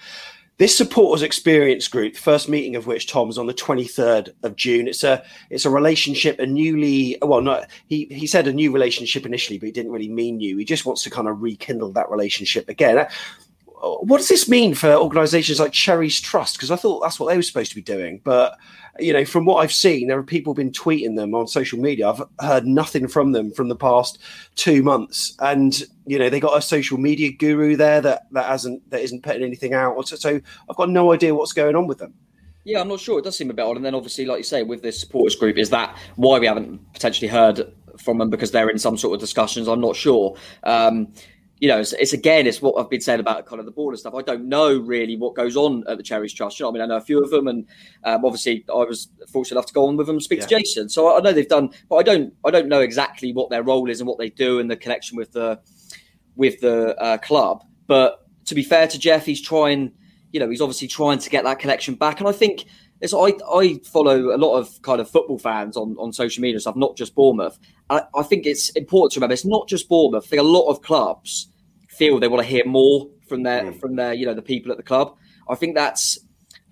[0.57, 4.55] This supporters experience group, the first meeting of which Tom was on the 23rd of
[4.55, 4.87] June.
[4.87, 9.27] It's a it's a relationship, a newly well, not he he said a new relationship
[9.27, 10.57] initially, but he didn't really mean new.
[10.57, 13.07] He just wants to kind of rekindle that relationship again
[13.85, 16.57] uh, what does this mean for organisations like Cherries Trust?
[16.57, 18.21] Because I thought that's what they were supposed to be doing.
[18.25, 18.57] But
[19.01, 22.09] you know, from what I've seen, there are people been tweeting them on social media.
[22.09, 24.19] I've heard nothing from them from the past
[24.55, 28.89] two months, and you know, they got a social media guru there that that hasn't
[28.91, 30.07] that isn't putting anything out.
[30.09, 32.15] So, so I've got no idea what's going on with them.
[32.65, 33.19] Yeah, I'm not sure.
[33.19, 33.77] It does seem a bit odd.
[33.77, 36.81] And then obviously, like you say, with this supporters group, is that why we haven't
[36.95, 39.69] potentially heard from them because they're in some sort of discussions?
[39.69, 40.35] I'm not sure.
[40.63, 41.13] Um,
[41.65, 43.97] you know, it's, it's, again, it's what I've been saying about kind of the border
[43.97, 44.13] stuff.
[44.15, 46.61] I don't know really what goes on at the Cherries Trust.
[46.61, 47.67] You know, I mean, I know a few of them, and
[48.05, 50.47] um, obviously, I was fortunate enough to go on with them and speak yeah.
[50.47, 50.91] to Jason.
[50.91, 53.89] So I know they've done, but I don't, I don't know exactly what their role
[53.89, 55.59] is and what they do and the connection with the
[56.37, 57.65] with the uh, club.
[57.87, 59.93] But to be fair to Jeff, he's trying.
[60.33, 62.67] You know, he's obviously trying to get that connection back, and I think.
[63.01, 66.55] It's, I, I follow a lot of kind of football fans on, on social media
[66.55, 67.59] and stuff, not just Bournemouth.
[67.91, 70.25] I, I think it's important to remember it's not just Bournemouth.
[70.25, 71.49] I think a lot of clubs
[71.95, 73.81] feel they want to hear more from their mm.
[73.81, 75.17] from their you know the people at the club.
[75.49, 76.19] I think that's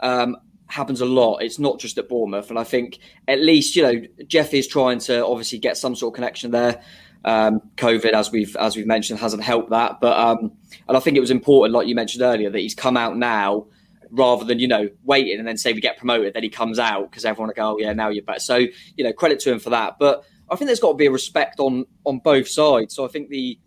[0.01, 1.39] um, happens a lot.
[1.39, 4.99] It's not just at Bournemouth, and I think at least you know Jeff is trying
[5.01, 6.83] to obviously get some sort of connection there.
[7.25, 10.53] Um, COVID, as we've as we've mentioned, hasn't helped that, but um,
[10.89, 13.67] and I think it was important, like you mentioned earlier, that he's come out now
[14.11, 17.11] rather than you know waiting and then say we get promoted, then he comes out
[17.11, 18.41] because everyone will go, oh yeah, now you're back.
[18.41, 19.99] So you know, credit to him for that.
[19.99, 22.95] But I think there's got to be a respect on on both sides.
[22.95, 23.59] So I think the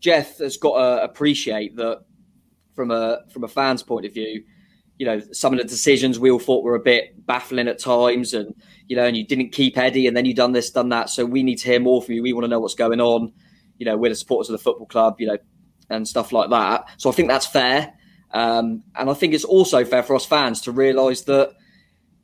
[0.00, 2.02] Jeff has got to appreciate that
[2.74, 4.44] from a from a fan's point of view.
[4.98, 8.34] You know, some of the decisions we all thought were a bit baffling at times,
[8.34, 8.54] and
[8.86, 11.10] you know, and you didn't keep Eddie, and then you done this, done that.
[11.10, 12.22] So we need to hear more from you.
[12.22, 13.32] We want to know what's going on.
[13.78, 15.16] You know, we're the supporters of the football club.
[15.20, 15.38] You know,
[15.90, 16.84] and stuff like that.
[16.98, 17.94] So I think that's fair,
[18.32, 21.54] um, and I think it's also fair for us fans to realise that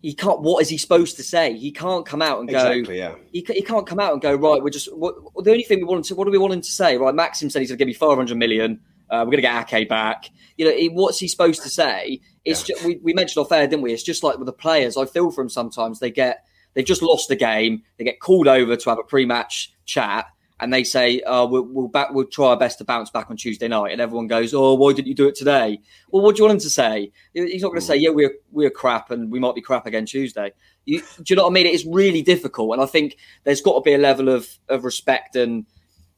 [0.05, 0.43] he can't.
[0.43, 1.57] What is he supposed to say?
[1.57, 2.59] He can't come out and go.
[2.59, 3.14] Exactly, yeah.
[3.33, 4.35] He, he can't come out and go.
[4.35, 4.95] Right, we're just.
[4.95, 6.14] What, the only thing we want to.
[6.14, 6.99] What do we want him to say?
[6.99, 8.81] Right, Maxim said he's going to give me five hundred million.
[9.09, 10.29] Uh, we're going to get Ake back.
[10.59, 12.21] You know, he, what's he supposed to say?
[12.45, 12.75] It's yeah.
[12.75, 13.95] just, we, we mentioned off air, didn't we?
[13.95, 14.99] It's just like with the players.
[14.99, 16.01] I feel for them sometimes.
[16.01, 17.83] They get they've just lost the game.
[17.97, 20.27] They get called over to have a pre-match chat,
[20.61, 23.37] and they say, oh, we'll, we'll, back, we'll try our best to bounce back on
[23.37, 23.90] Tuesday night.
[23.90, 25.81] And everyone goes, oh, why didn't you do it today?
[26.11, 27.11] Well, what do you want him to say?
[27.33, 27.93] He's not going to hmm.
[27.93, 30.53] say, yeah, we're, we're crap and we might be crap again Tuesday.
[30.85, 31.67] You, do you know what I mean?
[31.67, 32.73] It's really difficult.
[32.73, 35.67] And I think there's got to be a level of, of respect and,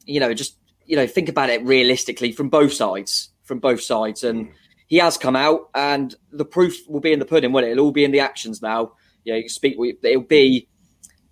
[0.04, 4.22] you know, just, you know, think about it realistically from both sides, from both sides.
[4.22, 4.52] And hmm.
[4.86, 7.70] he has come out and the proof will be in the pudding, won't it?
[7.70, 8.92] It'll all be in the actions now.
[9.24, 10.68] You know, you speak, it'll be,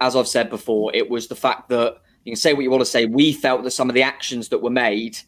[0.00, 2.80] as I've said before, it was the fact that you can say what you want
[2.80, 3.06] to say.
[3.06, 5.18] We felt that some of the actions that were made,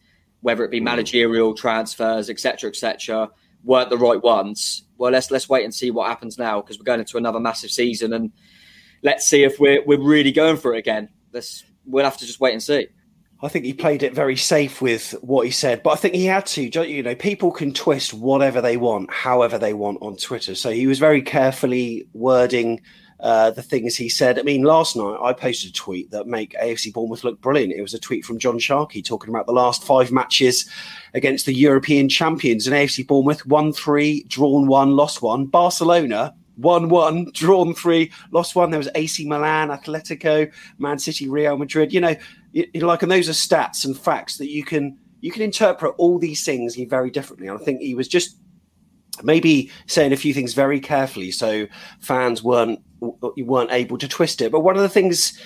[0.40, 0.84] whether it be mm.
[0.84, 3.30] managerial transfers, etc., etc.,
[3.64, 4.84] weren't the right ones.
[4.96, 7.70] Well, let's let's wait and see what happens now because we're going into another massive
[7.70, 8.32] season, and
[9.02, 11.10] let's see if we're we're really going for it again.
[11.32, 12.88] Let's we'll have to just wait and see.
[13.42, 16.24] I think he played it very safe with what he said, but I think he
[16.24, 16.62] had to.
[16.62, 20.54] You know, people can twist whatever they want, however they want on Twitter.
[20.54, 22.80] So he was very carefully wording
[23.20, 24.38] uh, the things he said.
[24.38, 27.72] I mean, last night I posted a tweet that make AFC Bournemouth look brilliant.
[27.72, 30.68] It was a tweet from John Sharkey talking about the last five matches
[31.14, 32.66] against the European champions.
[32.66, 35.46] And AFC Bournemouth won three, drawn one, lost one.
[35.46, 38.70] Barcelona won one, drawn three, lost one.
[38.70, 41.92] There was AC Milan, Atletico, Man City, Real Madrid.
[41.92, 42.16] You know,
[42.52, 46.18] you like, and those are stats and facts that you can you can interpret all
[46.18, 47.48] these things very differently.
[47.48, 48.36] And I think he was just
[49.22, 51.66] maybe saying a few things very carefully so
[52.00, 54.52] fans weren't weren't able to twist it.
[54.52, 55.38] But one of the things,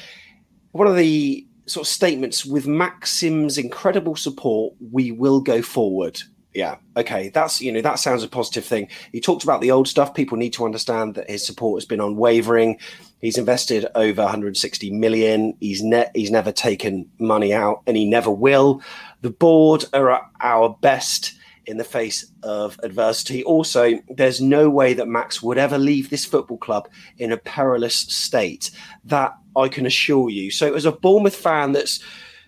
[0.72, 6.20] one of the sort of statements with Maxim's incredible support, we will go forward.
[6.52, 8.88] Yeah, okay, that's you know that sounds a positive thing.
[9.12, 10.14] He talked about the old stuff.
[10.14, 12.80] People need to understand that his support has been unwavering.
[13.20, 15.57] He's invested over 160 million.
[15.61, 16.11] He's net.
[16.12, 18.82] he's never taken money out, and he never will.
[19.20, 21.34] The board are at our best
[21.71, 23.43] in the face of adversity.
[23.45, 27.97] Also, there's no way that Max would ever leave this football club in a perilous
[27.97, 28.71] state.
[29.05, 30.51] That I can assure you.
[30.51, 32.03] So, as a Bournemouth fan that's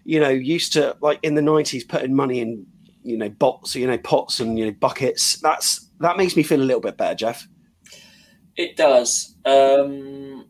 [0.05, 2.67] you know, used to like in the '90s putting money in,
[3.03, 5.37] you know, bots, you know, pots and you know buckets.
[5.41, 7.47] That's that makes me feel a little bit better, Jeff.
[8.57, 9.35] It does.
[9.45, 10.47] Um,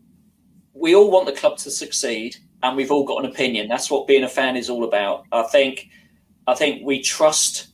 [0.73, 3.67] we all want the club to succeed, and we've all got an opinion.
[3.67, 5.25] That's what being a fan is all about.
[5.31, 5.89] I think.
[6.45, 7.72] I think we trust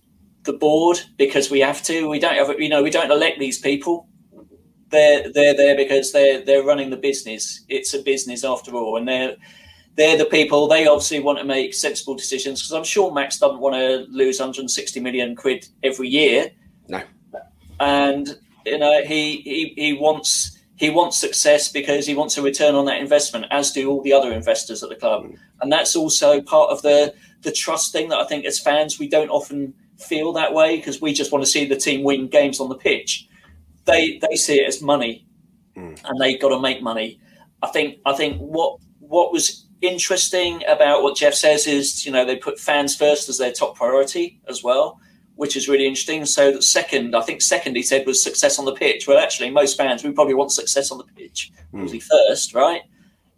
[0.49, 2.09] the board because we have to.
[2.09, 4.07] We don't have, you know, we don't elect these people.
[4.89, 7.63] They're they're there because they're they're running the business.
[7.69, 9.35] It's a business after all, and they're
[9.95, 10.67] they're the people.
[10.67, 14.39] They obviously want to make sensible decisions because I'm sure Max doesn't want to lose
[14.39, 16.49] 160 million quid every year.
[16.87, 17.03] No,
[17.79, 18.35] and
[18.65, 20.55] you know he he he wants.
[20.75, 24.13] He wants success because he wants a return on that investment, as do all the
[24.13, 25.37] other investors at the club, mm.
[25.59, 29.09] and that's also part of the the trust thing that I think as fans we
[29.09, 32.59] don't often feel that way because we just want to see the team win games
[32.59, 33.27] on the pitch.
[33.85, 35.25] They they see it as money,
[35.75, 35.99] mm.
[36.03, 37.19] and they got to make money.
[37.61, 42.25] I think I think what what was interesting about what Jeff says is you know
[42.25, 44.99] they put fans first as their top priority as well
[45.39, 46.25] which is really interesting.
[46.25, 49.07] So the second, I think second he said was success on the pitch.
[49.07, 51.53] Well, actually, most fans we probably want success on the pitch.
[51.73, 52.03] Mm.
[52.03, 52.81] first, right?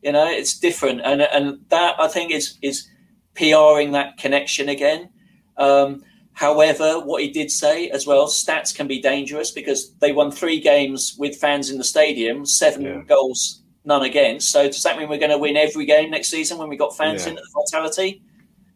[0.02, 2.90] You know, it's different, and and that I think is is
[3.36, 5.10] PRing that connection again.
[5.58, 6.02] Um,
[6.42, 10.60] however, what he did say as well, stats can be dangerous because they won three
[10.60, 13.02] games with fans in the stadium, seven yeah.
[13.08, 14.52] goals, none against.
[14.52, 16.98] So does that mean we're going to win every game next season when we got
[16.98, 17.34] fans yeah.
[17.34, 18.24] in at the vitality?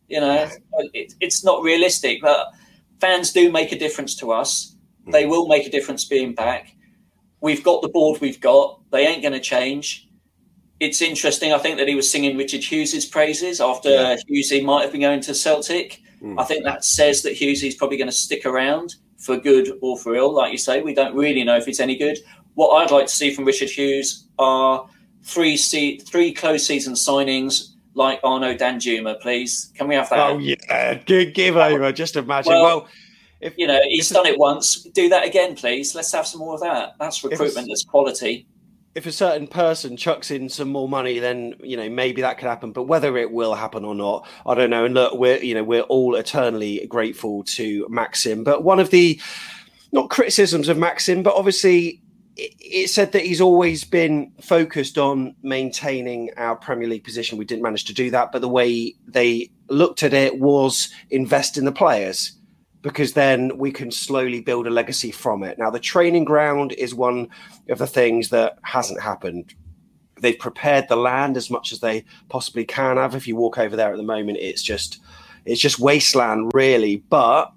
[0.07, 0.47] You know,
[0.93, 2.49] it, it's not realistic, but
[3.01, 4.75] fans do make a difference to us.
[5.05, 5.11] Hmm.
[5.11, 6.75] They will make a difference being back.
[7.41, 8.79] We've got the board we've got.
[8.91, 10.07] They ain't going to change.
[10.79, 11.51] It's interesting.
[11.51, 14.17] I think that he was singing Richard Hughes's praises after yeah.
[14.29, 16.03] Hughesy might have been going to Celtic.
[16.25, 16.39] Mm.
[16.39, 20.15] I think that says that Hughesy's probably going to stick around for good or for
[20.15, 20.33] ill.
[20.33, 22.17] Like you say, we don't really know if it's any good.
[22.55, 24.87] What I'd like to see from Richard Hughes are
[25.23, 29.71] three se- three close season signings like Arnaud Danjuma, please?
[29.75, 30.31] Can we have that?
[30.31, 31.91] Oh yeah, give, give over.
[31.91, 32.53] Just imagine.
[32.53, 32.87] Well, well
[33.41, 35.93] if you know he's done it once, do that again, please.
[35.93, 36.95] Let's have some more of that.
[36.99, 37.67] That's recruitment.
[37.67, 38.47] That's quality.
[38.95, 42.47] If a certain person chucks in some more money, then you know maybe that could
[42.47, 42.71] happen.
[42.71, 44.85] But whether it will happen or not, I don't know.
[44.85, 48.43] And look, we're you know we're all eternally grateful to Maxim.
[48.43, 49.19] But one of the
[49.91, 52.01] not criticisms of Maxim, but obviously
[52.37, 57.37] it said that he's always been focused on maintaining our Premier League position.
[57.37, 61.57] We didn't manage to do that, but the way they looked at it was invest
[61.57, 62.33] in the players
[62.85, 65.57] because then we can slowly build a legacy from it.
[65.57, 67.29] Now, the training ground is one
[67.67, 69.55] of the things that hasn't happened.
[70.21, 73.15] They've prepared the land as much as they possibly can have.
[73.15, 75.01] If you walk over there at the moment, it's just
[75.45, 76.97] it's just wasteland, really.
[76.97, 77.51] But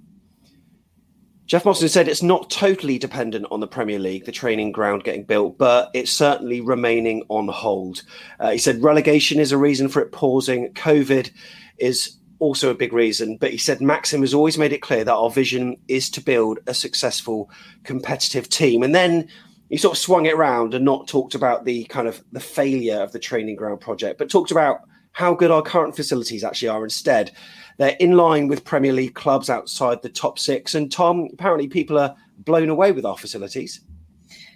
[1.45, 5.24] Jeff Mostyn said it's not totally dependent on the Premier League, the training ground getting
[5.24, 8.03] built, but it's certainly remaining on hold.
[8.41, 10.72] Uh, he said relegation is a reason for it pausing.
[10.72, 11.31] COVID
[11.76, 15.14] is also a big reason, but he said Maxim has always made it clear that
[15.14, 17.51] our vision is to build a successful,
[17.84, 18.82] competitive team.
[18.82, 19.28] And then
[19.70, 23.03] he sort of swung it around and not talked about the kind of the failure
[23.03, 24.80] of the training ground project, but talked about
[25.12, 27.32] how good our current facilities actually are instead.
[27.76, 30.74] They're in line with Premier League clubs outside the top six.
[30.74, 33.80] And Tom, apparently people are blown away with our facilities.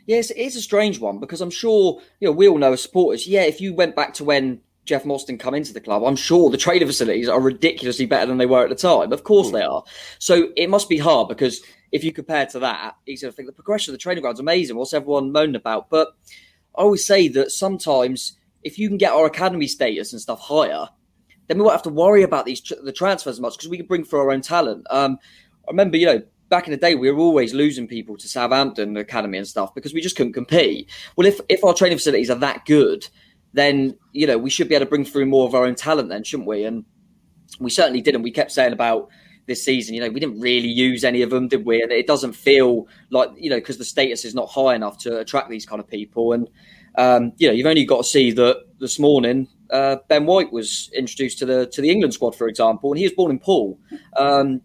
[0.07, 2.83] Yes, it is a strange one because I'm sure you know we all know as
[2.83, 3.27] supporters.
[3.27, 6.51] Yeah, if you went back to when Jeff Mostyn come into the club, I'm sure
[6.51, 9.13] the training facilities are ridiculously better than they were at the time.
[9.13, 9.53] Of course mm.
[9.53, 9.85] they are.
[10.19, 11.63] So it must be hard because
[11.93, 14.41] if you compare to that, you going to think the progression of the training ground's
[14.41, 14.77] amazing.
[14.77, 15.89] What's everyone moaning about?
[15.89, 16.09] But
[16.77, 20.89] I always say that sometimes if you can get our academy status and stuff higher,
[21.47, 23.87] then we won't have to worry about these the transfers as much because we can
[23.87, 24.87] bring through our own talent.
[24.91, 25.19] Um,
[25.69, 28.97] I remember, you know, back in the day, we were always losing people to Southampton
[28.97, 30.91] Academy and stuff because we just couldn't compete.
[31.17, 33.09] Well, if if our training facilities are that good,
[33.53, 36.09] then you know we should be able to bring through more of our own talent,
[36.09, 36.65] then shouldn't we?
[36.65, 36.85] And
[37.59, 38.23] we certainly didn't.
[38.23, 39.09] We kept saying about
[39.47, 41.83] this season, you know, we didn't really use any of them, did we?
[41.83, 45.19] And it doesn't feel like you know because the status is not high enough to
[45.19, 46.33] attract these kind of people.
[46.33, 46.49] And
[46.97, 50.91] um, you know, you've only got to see that this morning uh, Ben White was
[50.95, 53.79] introduced to the to the England squad, for example, and he was born in Poole,
[54.17, 54.61] um,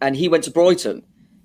[0.00, 1.02] and he went to Brighton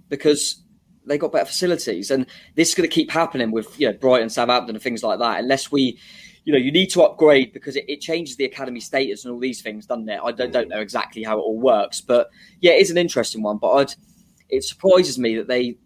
[0.09, 0.63] because
[1.05, 4.29] they got better facilities, and this is going to keep happening with you know Brighton,
[4.29, 5.99] Southampton, and things like that, unless we.
[6.45, 9.39] You know, you need to upgrade because it, it changes the academy status and all
[9.39, 10.19] these things, doesn't it?
[10.23, 12.29] I don't, don't know exactly how it all works, but
[12.61, 13.57] yeah, it is an interesting one.
[13.57, 13.93] But I'd,
[14.49, 15.77] it surprises me that they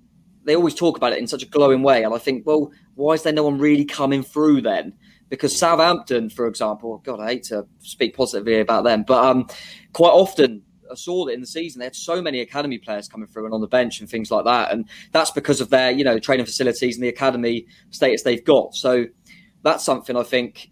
[0.45, 3.14] they always talk about it in such a glowing way, and I think, well, why
[3.14, 4.93] is there no one really coming through then?
[5.34, 9.47] because Southampton, for example, God, I hate to speak positively about them, but um,
[9.91, 13.28] quite often I saw that in the season they had so many academy players coming
[13.28, 16.04] through and on the bench and things like that, and that's because of their you
[16.04, 18.76] know training facilities and the academy status they've got.
[18.76, 19.06] So
[19.64, 20.70] that's something I think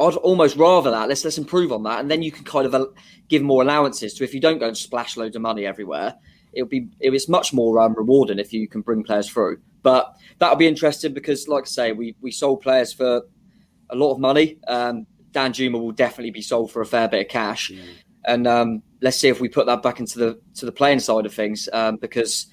[0.00, 1.08] I'd almost rather that.
[1.08, 2.94] Let's let's improve on that, and then you can kind of
[3.28, 6.14] give more allowances to if you don't go and splash loads of money everywhere.
[6.52, 9.58] It'll be it was much more um, rewarding if you can bring players through.
[9.82, 13.22] But that'll be interesting because, like I say, we we sold players for
[13.90, 14.58] a lot of money.
[14.66, 17.80] Um, Danjuma will definitely be sold for a fair bit of cash, mm.
[18.24, 21.26] and um, let's see if we put that back into the to the playing side
[21.26, 22.46] of things um, because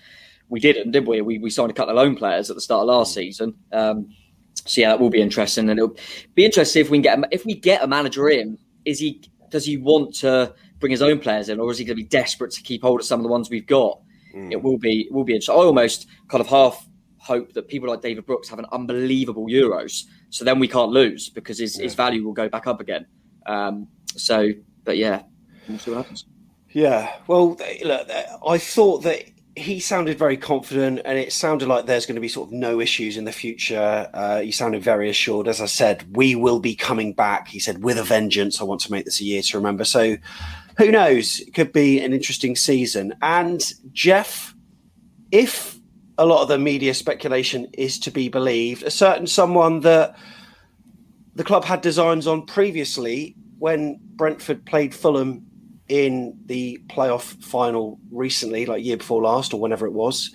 [0.50, 1.22] we didn't, did we?
[1.22, 1.40] we?
[1.40, 3.56] We signed a couple of loan players at the start of last season.
[4.66, 5.96] So yeah, that will be interesting, and it'll
[6.36, 8.58] be interesting if we can get a, if we get a manager in.
[8.86, 11.98] Is he does he want to bring his own players in, or is he going
[11.98, 14.00] to be desperate to keep hold of some of the ones we've got?
[14.36, 14.52] Mm.
[14.52, 15.56] It will be it will be interesting.
[15.56, 16.86] I almost kind of half
[17.18, 21.30] hope that people like David Brooks have an unbelievable Euros, so then we can't lose
[21.30, 21.84] because his, yeah.
[21.84, 23.06] his value will go back up again.
[23.46, 24.52] Um, so,
[24.84, 25.24] but yeah,
[25.68, 26.26] we'll see what happens.
[26.72, 28.10] Yeah, well, look,
[28.46, 29.24] I thought that
[29.58, 32.80] he sounded very confident, and it sounded like there's going to be sort of no
[32.80, 34.08] issues in the future.
[34.14, 35.48] Uh, he sounded very assured.
[35.48, 37.48] As I said, we will be coming back.
[37.48, 38.62] He said, with a vengeance.
[38.62, 39.84] I want to make this a year to remember.
[39.84, 40.18] So,
[40.78, 41.40] who knows?
[41.40, 43.16] It could be an interesting season.
[43.24, 44.54] And Jeff,
[45.32, 45.80] if
[46.20, 50.16] a lot of the media speculation is to be believed, a certain someone that
[51.34, 55.47] the club had designs on previously when Brentford played Fulham
[55.90, 60.32] in the playoff final recently, like year before last or whenever it was,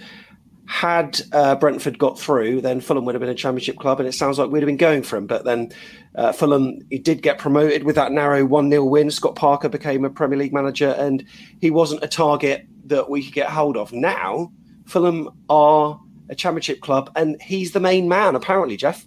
[0.67, 4.13] had uh, Brentford got through, then Fulham would have been a championship club, and it
[4.13, 5.27] sounds like we'd have been going for him.
[5.27, 5.73] But then
[6.15, 9.11] uh, Fulham he did get promoted with that narrow 1 0 win.
[9.11, 11.25] Scott Parker became a Premier League manager, and
[11.61, 13.93] he wasn't a target that we could get hold of.
[13.93, 14.53] Now,
[14.87, 16.01] Fulham are
[16.31, 19.07] a championship club, and he's the main man, apparently, Jeff.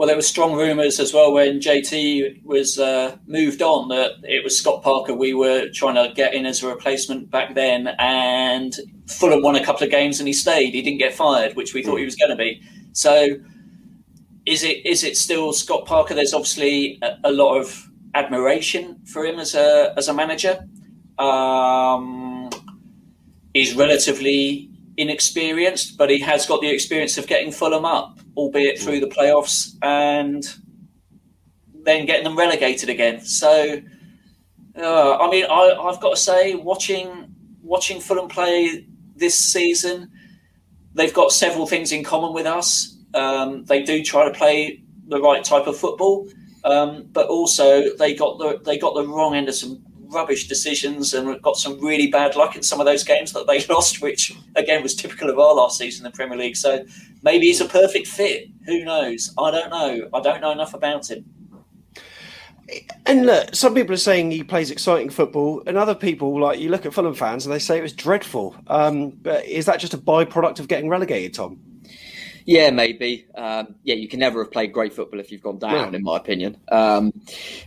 [0.00, 4.42] Well, there were strong rumours as well when JT was uh, moved on that it
[4.42, 8.74] was Scott Parker we were trying to get in as a replacement back then, and
[9.06, 10.72] Fulham won a couple of games and he stayed.
[10.72, 12.62] He didn't get fired, which we thought he was going to be.
[12.94, 13.36] So,
[14.46, 16.14] is it is it still Scott Parker?
[16.14, 20.66] There's obviously a, a lot of admiration for him as a as a manager.
[21.18, 22.48] Um,
[23.52, 29.00] he's relatively inexperienced, but he has got the experience of getting Fulham up albeit through
[29.00, 30.44] the playoffs, and
[31.84, 33.20] then getting them relegated again.
[33.20, 33.80] So,
[34.76, 40.10] uh, I mean, I, have got to say, watching watching Fulham play this season,
[40.94, 42.96] they've got several things in common with us.
[43.12, 46.26] Um, they do try to play the right type of football,
[46.64, 51.14] um, but also they got the they got the wrong end of some rubbish decisions
[51.14, 54.36] and got some really bad luck in some of those games that they lost, which
[54.56, 56.56] again was typical of our last season in the Premier League.
[56.56, 56.84] So
[57.22, 58.48] maybe he's a perfect fit.
[58.66, 59.32] Who knows?
[59.38, 60.08] I don't know.
[60.12, 61.24] I don't know enough about him.
[63.06, 66.68] And look, some people are saying he plays exciting football, and other people, like you
[66.70, 68.54] look at Fulham fans, and they say it was dreadful.
[68.68, 71.58] Um, but is that just a byproduct of getting relegated, Tom?
[72.46, 73.26] Yeah, maybe.
[73.34, 75.96] Um, yeah, you can never have played great football if you've gone down, yeah.
[75.96, 76.56] in my opinion.
[76.70, 77.12] Um,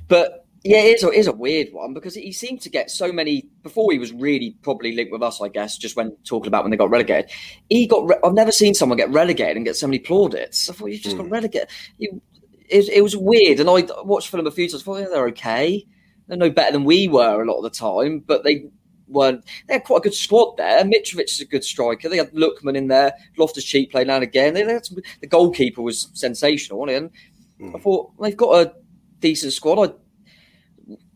[0.07, 2.89] but yeah, it is, a, it is a weird one because he seemed to get
[2.89, 6.47] so many before he was really probably linked with us, I guess, just when talking
[6.47, 7.31] about when they got relegated.
[7.69, 10.69] He got re- I've never seen someone get relegated and get so many plaudits.
[10.69, 11.19] I thought you just mm.
[11.19, 11.33] got hmm.
[11.33, 11.69] relegated.
[11.99, 14.83] it, it, was weird, and I watched Fulham a few times.
[14.83, 15.85] I thought yeah, they're okay.
[16.27, 18.67] They're no better than we were a lot of the time, but they
[19.09, 19.43] weren't.
[19.67, 20.81] They had quite a good squad there.
[20.85, 22.07] Mitrovic is a good striker.
[22.07, 23.13] They had Lookman in there.
[23.37, 24.53] Loftus Cheek played now and again.
[24.53, 27.11] They, they some, the goalkeeper was sensational, and
[27.59, 27.75] mm.
[27.75, 28.73] I thought they've got a
[29.19, 29.89] decent squad.
[29.89, 29.93] I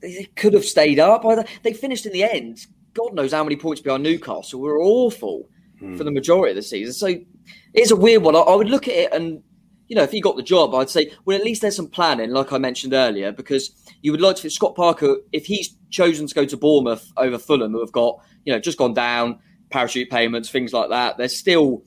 [0.02, 1.24] they could have stayed up.
[1.64, 2.66] They finished in the end.
[2.93, 4.60] God knows how many points behind Newcastle.
[4.60, 5.98] We were awful hmm.
[5.98, 6.93] for the majority of the season.
[6.93, 7.16] So
[7.74, 8.36] it's a weird one.
[8.36, 9.43] I, I, would look at it and,
[9.88, 12.32] you know, if he got the job, I'd say, well, at least there's some planning,
[12.32, 13.72] like I mentioned earlier, because
[14.02, 17.72] you would like to, Scott Parker, if he's chosen to go to Bournemouth over Fulham,
[17.72, 19.39] who have got, you know, just gone down,
[19.70, 21.84] parachute payments, things like that, there's still,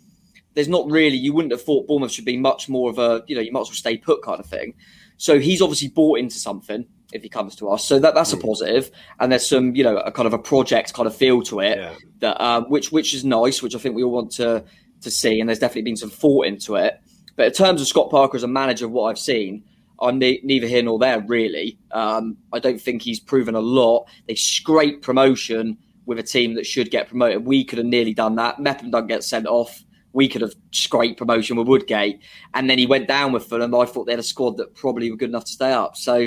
[0.55, 3.35] there's not really, you wouldn't have thought Bournemouth should be much more of a, you
[3.35, 4.75] know, you might as well stay put kind of thing.
[5.17, 7.85] So he's obviously bought into something if he comes to us.
[7.85, 8.91] So that that's a positive.
[9.19, 11.79] And there's some, you know, a kind of a project kind of feel to it
[11.79, 11.95] yeah.
[12.21, 14.65] that um, which which is nice, which I think we all want to
[15.03, 15.41] to see.
[15.41, 17.01] And there's definitely been some thought into it.
[17.37, 19.65] But in terms of Scott Parker as a manager, what I've seen,
[20.01, 21.79] I'm ne- neither here nor there really.
[21.93, 24.07] Um, I don't think he's proven a lot.
[24.27, 27.45] They scrape promotion with a team that should get promoted.
[27.45, 28.59] We could have nearly done that.
[28.59, 29.85] Mepham don't get sent off.
[30.13, 32.21] We could have scraped promotion with Woodgate,
[32.55, 33.73] and then he went down with Fulham.
[33.77, 35.97] I thought they had a squad that probably were good enough to stay up.
[35.97, 36.27] So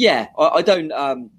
[0.00, 0.90] yeah, I, I don't.
[0.92, 1.30] Um,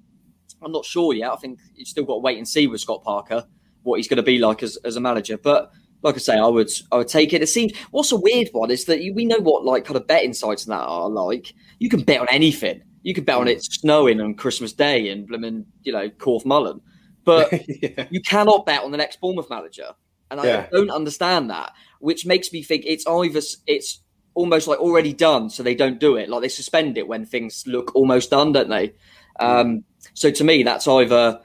[0.62, 1.32] I'm not sure yet.
[1.32, 3.46] I think you've still got to wait and see with Scott Parker
[3.82, 5.36] what he's going to be like as, as a manager.
[5.36, 5.72] But
[6.04, 7.42] like I say, I would I would take it.
[7.42, 10.06] It seems what's a weird one is that you, we know what like kind of
[10.06, 11.54] betting sites and that are like.
[11.80, 12.84] You can bet on anything.
[13.02, 16.82] You can bet on it snowing on Christmas Day in Blooming, you know, Corfe Mullen,
[17.26, 18.06] but yeah.
[18.12, 19.96] you cannot bet on the next Bournemouth manager.
[20.30, 20.68] And I yeah.
[20.72, 24.04] don't understand that, which makes me think it's either it's
[24.34, 26.30] almost like already done, so they don't do it.
[26.30, 28.94] Like they suspend it when things look almost done, don't they?
[29.40, 31.42] Um, so to me, that's either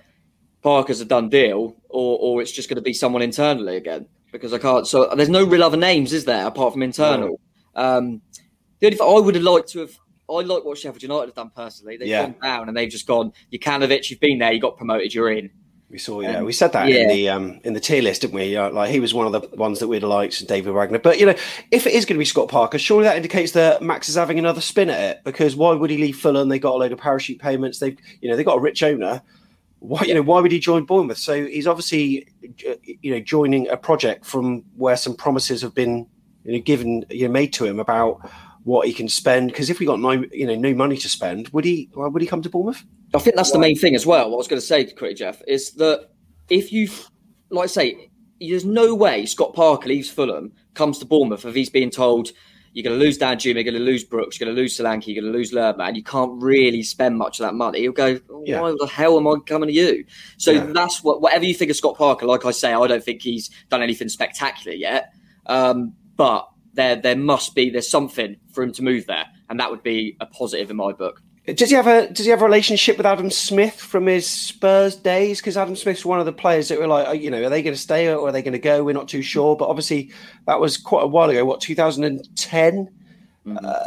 [0.63, 4.53] Parker's a done deal, or or it's just going to be someone internally again because
[4.53, 4.87] I can't.
[4.87, 7.41] So there's no real other names, is there, apart from internal?
[7.75, 7.83] No.
[7.83, 8.23] Um,
[8.81, 9.97] the only thing I would have liked to have.
[10.29, 11.97] I like what Sheffield United have done personally.
[11.97, 12.23] They've yeah.
[12.23, 13.33] gone down and they've just gone.
[13.53, 15.51] Jokanovic, you've been there, you got promoted, you're in.
[15.89, 17.03] We saw, yeah, um, we said that yeah.
[17.03, 18.57] in the um, in the tier list, didn't we?
[18.57, 20.99] Uh, like he was one of the ones that we'd liked, David Wagner.
[20.99, 21.35] But you know,
[21.71, 24.39] if it is going to be Scott Parker, surely that indicates that Max is having
[24.39, 25.25] another spin at it.
[25.25, 26.49] Because why would he leave Fulham?
[26.49, 27.79] They got a load of parachute payments.
[27.79, 29.23] They've, you know, they got a rich owner.
[29.79, 31.19] Why, you know, why would he join Bournemouth?
[31.19, 32.27] So he's obviously,
[32.69, 36.09] uh, you know, joining a project from where some promises have been,
[36.45, 38.29] you know, given, you know, made to him about
[38.65, 39.53] what he can spend.
[39.53, 41.89] Because if we got no, you know, no money to spend, would he?
[41.95, 42.85] Why Would he come to Bournemouth?
[43.17, 44.31] I think that's the main thing as well.
[44.31, 46.09] What I was going to say, quickly, Jeff, is that
[46.49, 46.89] if you,
[47.51, 48.11] like I say,
[48.41, 52.33] there's no way Scott Parker leaves Fulham, comes to Bournemouth if he's being told
[52.73, 55.07] you're going to lose Danjuma, you're going to lose Brooks, you're going to lose Solanke,
[55.07, 55.93] you're going to lose Lerma.
[55.95, 57.81] You can't really spend much of that money.
[57.81, 58.75] He'll go, why yeah.
[58.79, 60.05] the hell am I coming to you?
[60.37, 60.67] So yeah.
[60.75, 63.49] that's what, whatever you think of Scott Parker, like I say, I don't think he's
[63.71, 65.15] done anything spectacular yet.
[65.47, 69.25] Um, but there, there must be, there's something for him to move there.
[69.49, 71.23] And that would be a positive in my book.
[71.55, 74.97] Does he have a Does he have a relationship with Adam Smith from his Spurs
[74.97, 75.41] days?
[75.41, 77.75] Because Adam Smith's one of the players that were like, you know, are they going
[77.75, 78.83] to stay or are they going to go?
[78.83, 79.57] We're not too sure.
[79.57, 80.11] But obviously,
[80.47, 81.45] that was quite a while ago.
[81.45, 82.89] What 2010
[83.47, 83.59] mm-hmm.
[83.65, 83.79] uh,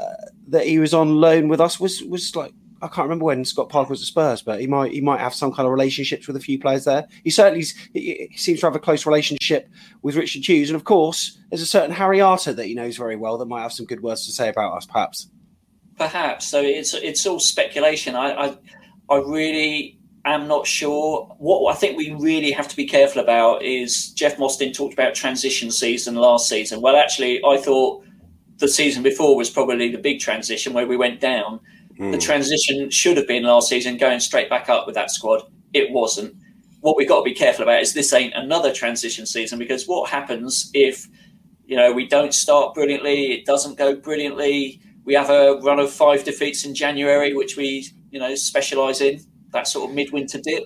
[0.48, 3.70] that he was on loan with us was was like I can't remember when Scott
[3.70, 6.38] Parker was at Spurs, but he might he might have some kind of relationships with
[6.38, 7.08] a few players there.
[7.24, 9.70] He certainly he, he seems to have a close relationship
[10.02, 13.18] with Richard Hughes, and of course, there's a certain Harry Arter that he knows very
[13.18, 15.28] well that might have some good words to say about us, perhaps.
[16.00, 16.48] Perhaps.
[16.48, 18.16] So it's it's all speculation.
[18.16, 18.58] I, I,
[19.10, 21.26] I really am not sure.
[21.40, 25.14] What I think we really have to be careful about is Jeff Mostyn talked about
[25.14, 26.80] transition season last season.
[26.80, 28.06] Well, actually, I thought
[28.60, 31.60] the season before was probably the big transition where we went down.
[32.00, 32.14] Mm.
[32.14, 35.42] The transition should have been last season, going straight back up with that squad.
[35.74, 36.34] It wasn't.
[36.80, 40.10] What we've got to be careful about is this ain't another transition season because what
[40.10, 41.08] happens if
[41.66, 45.92] you know we don't start brilliantly, it doesn't go brilliantly we have a run of
[45.92, 49.20] five defeats in January, which we you know specialise in
[49.52, 50.64] that sort of midwinter dip.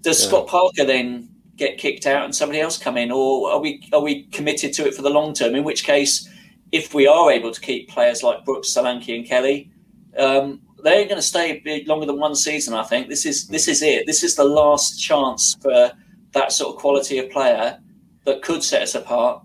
[0.00, 0.28] Does yeah.
[0.28, 4.00] Scott Parker then get kicked out and somebody else come in, or are we are
[4.00, 5.54] we committed to it for the long term?
[5.54, 6.28] In which case,
[6.72, 9.70] if we are able to keep players like Brooks, Solanke, and Kelly,
[10.18, 12.74] um, they're going to stay longer than one season.
[12.74, 14.06] I think this is this is it.
[14.06, 15.92] This is the last chance for
[16.32, 17.78] that sort of quality of player
[18.24, 19.42] that could set us apart.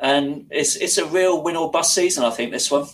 [0.00, 2.24] And it's it's a real win or bust season.
[2.24, 2.86] I think this one.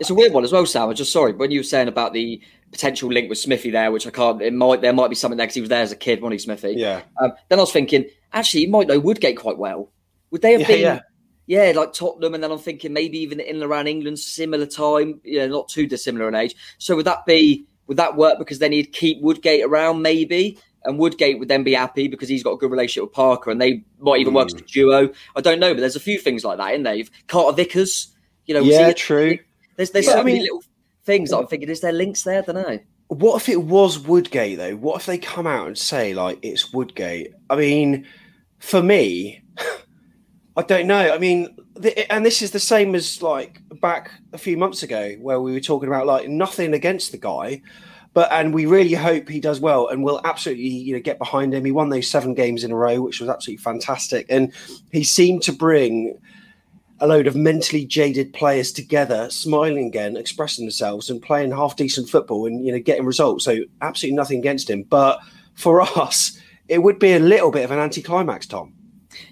[0.00, 0.88] It's a weird one as well, Sam.
[0.88, 2.40] I just sorry when you were saying about the
[2.72, 4.40] potential link with Smithy there, which I can't.
[4.40, 6.40] It might there might be something there because he was there as a kid, wasn't
[6.40, 6.74] he, Smithy?
[6.76, 7.02] Yeah.
[7.20, 9.92] Um, then I was thinking, actually, he might know Woodgate quite well.
[10.30, 10.80] Would they have yeah, been?
[10.80, 11.00] Yeah.
[11.46, 15.20] Yeah, like Tottenham, and then I'm thinking maybe even in and around England, similar time,
[15.24, 16.54] you know, not too dissimilar in age.
[16.78, 18.38] So would that be would that work?
[18.38, 22.44] Because then he'd keep Woodgate around, maybe, and Woodgate would then be happy because he's
[22.44, 24.36] got a good relationship with Parker, and they might even mm.
[24.36, 25.10] work as a duo.
[25.34, 26.94] I don't know, but there's a few things like that in there.
[26.94, 28.14] You've Carter Vickers,
[28.46, 29.38] you know, yeah, true.
[29.80, 30.62] There's there's yeah, so I mean, many little
[31.04, 32.42] things that I'm thinking, is there links there?
[32.42, 32.78] I don't know.
[33.08, 34.76] What if it was Woodgate though?
[34.76, 37.32] What if they come out and say like it's Woodgate?
[37.48, 38.06] I mean,
[38.58, 39.42] for me,
[40.58, 41.14] I don't know.
[41.14, 41.56] I mean,
[42.10, 45.60] and this is the same as like back a few months ago where we were
[45.60, 47.62] talking about like nothing against the guy,
[48.12, 51.54] but and we really hope he does well and we'll absolutely you know get behind
[51.54, 51.64] him.
[51.64, 54.52] He won those seven games in a row, which was absolutely fantastic, and
[54.92, 56.18] he seemed to bring
[57.00, 62.08] a load of mentally jaded players together, smiling again, expressing themselves, and playing half decent
[62.08, 63.44] football and you know getting results.
[63.44, 65.20] So absolutely nothing against him, but
[65.54, 66.38] for us,
[66.68, 68.74] it would be a little bit of an anticlimax, Tom.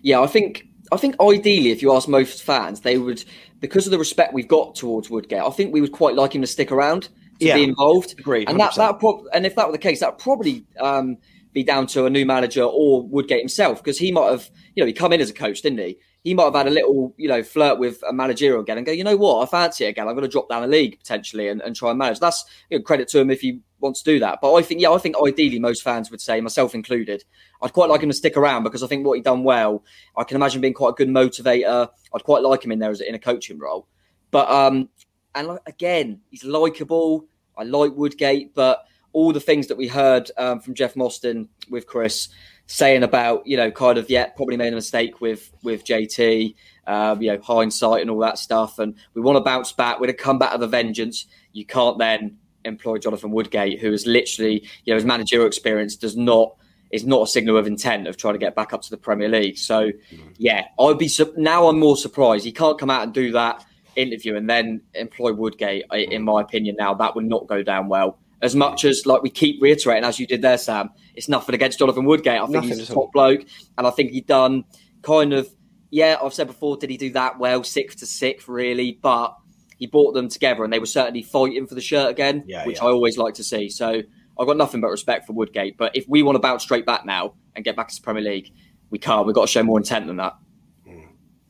[0.03, 3.25] Yeah, I think I think ideally, if you ask most fans, they would
[3.61, 5.43] because of the respect we've got towards Woodgate.
[5.43, 7.11] I think we would quite like him to stick around to
[7.47, 8.19] yeah, be involved.
[8.19, 10.65] Agreed, and that that prob- and if that were the case, that probably.
[10.81, 11.19] Um,
[11.53, 14.87] be down to a new manager or Woodgate himself because he might have, you know,
[14.87, 15.99] he come in as a coach, didn't he?
[16.29, 18.93] He might have had a little, you know, flirt with a managerial again and go,
[18.93, 20.07] you know what, I fancy it again.
[20.07, 22.21] I'm going to drop down a league potentially and, and try and manage.
[22.21, 24.41] That's you know, credit to him if he wants to do that.
[24.43, 27.25] But I think, yeah, I think ideally most fans would say, myself included,
[27.63, 29.83] I'd quite like him to stick around because I think what he done well,
[30.19, 31.89] I can imagine being quite a good motivator.
[32.15, 33.89] I'd quite like him in there as in a coaching role.
[34.31, 34.91] But um,
[35.35, 37.27] and again, he's likable.
[37.57, 41.87] I like Woodgate, but all the things that we heard um, from Jeff Mostyn with
[41.87, 42.29] Chris
[42.69, 46.55] saying about you know kind of yeah probably made a mistake with with JT
[46.87, 50.07] um, you know hindsight and all that stuff and we want to bounce back we're
[50.07, 51.27] going to come back with a vengeance.
[51.53, 56.17] You can't then employ Jonathan Woodgate who is literally you know his managerial experience does
[56.17, 56.55] not
[56.91, 59.29] is not a signal of intent of trying to get back up to the Premier
[59.29, 59.57] League.
[59.57, 59.91] So
[60.37, 62.45] yeah I'd be now I'm more surprised.
[62.45, 63.65] He can't come out and do that
[63.97, 66.95] interview and then employ Woodgate, in my opinion, now.
[66.95, 68.19] That would not go down well.
[68.41, 71.79] As much as like we keep reiterating, as you did there, Sam, it's nothing against
[71.81, 72.41] Jonathan Woodgate.
[72.41, 73.45] I think Nothing he's a top bloke,
[73.77, 74.65] and I think he done
[75.03, 75.49] kind of
[75.91, 76.17] yeah.
[76.23, 78.99] I've said before, did he do that well, sixth to sixth, really?
[79.03, 79.35] But
[79.79, 82.79] he brought them together, and they were certainly fighting for the shirt again, Yeah, which
[82.79, 82.85] yeah.
[82.85, 83.69] I always like to see.
[83.69, 84.03] So
[84.39, 85.77] I've got nothing but respect for Woodgate.
[85.77, 88.23] But if we want to bounce straight back now and get back to the Premier
[88.23, 88.53] League,
[88.91, 89.27] we can't.
[89.27, 90.35] We've got to show more intent than that.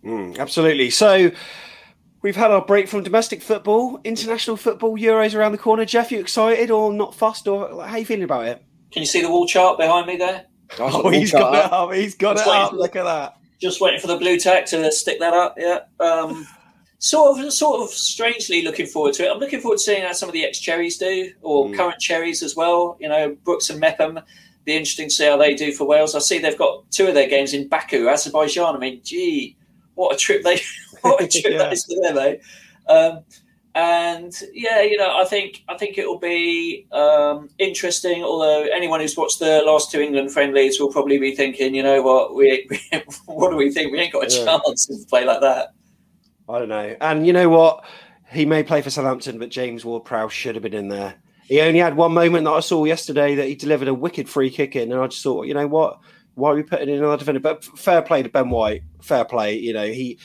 [0.05, 0.91] Mm, absolutely.
[0.91, 1.31] So
[2.23, 5.85] we've had our break from domestic football, international football, Euros around the corner.
[5.85, 8.63] Jeff, you excited or not fussed, or how you feeling about it?
[8.91, 10.47] Can you see the wall chart behind me there?
[10.79, 11.93] Oh, he's got it up.
[11.93, 12.71] He's got Just it up.
[12.71, 13.37] for- Look at that.
[13.61, 15.57] Just waiting for the Blu Tack to stick that up.
[15.59, 15.81] Yeah.
[15.99, 16.47] Um,
[16.99, 19.31] sort of, sort of strangely looking forward to it.
[19.33, 22.43] I'm looking forward to seeing how some of the ex cherries do, or current cherries
[22.43, 22.97] as well.
[23.01, 24.21] You know, Brooks and Mepham.
[24.65, 26.15] Be interesting to see how they do for Wales.
[26.15, 28.77] I see they've got two of their games in Baku, Azerbaijan.
[28.77, 29.57] I mean, gee,
[29.95, 30.61] what a trip they,
[31.45, 31.59] Yeah.
[31.59, 32.37] that is to them, eh?
[32.93, 33.25] Um,
[33.75, 38.25] and yeah, you know, I think I think it will be um, interesting.
[38.25, 42.03] Although anyone who's watched the last two England friendlies will probably be thinking, you know
[42.03, 42.69] what, we,
[43.27, 43.93] what do we think?
[43.93, 44.59] We ain't got a Yeah.
[44.67, 45.69] chance to play like that.
[46.49, 46.97] I don't know.
[47.01, 47.85] And you know what?
[48.31, 51.15] He may play for Southampton, but James Ward-Prowse should have been in there.
[51.47, 54.51] He only had one moment that I saw yesterday that he delivered a wicked free
[54.51, 55.99] kick in, and I just thought, you know what?
[56.35, 57.41] Why are we putting in another defender?
[57.41, 58.83] But fair play to Ben White.
[59.01, 59.57] Fair play.
[59.57, 60.19] You know he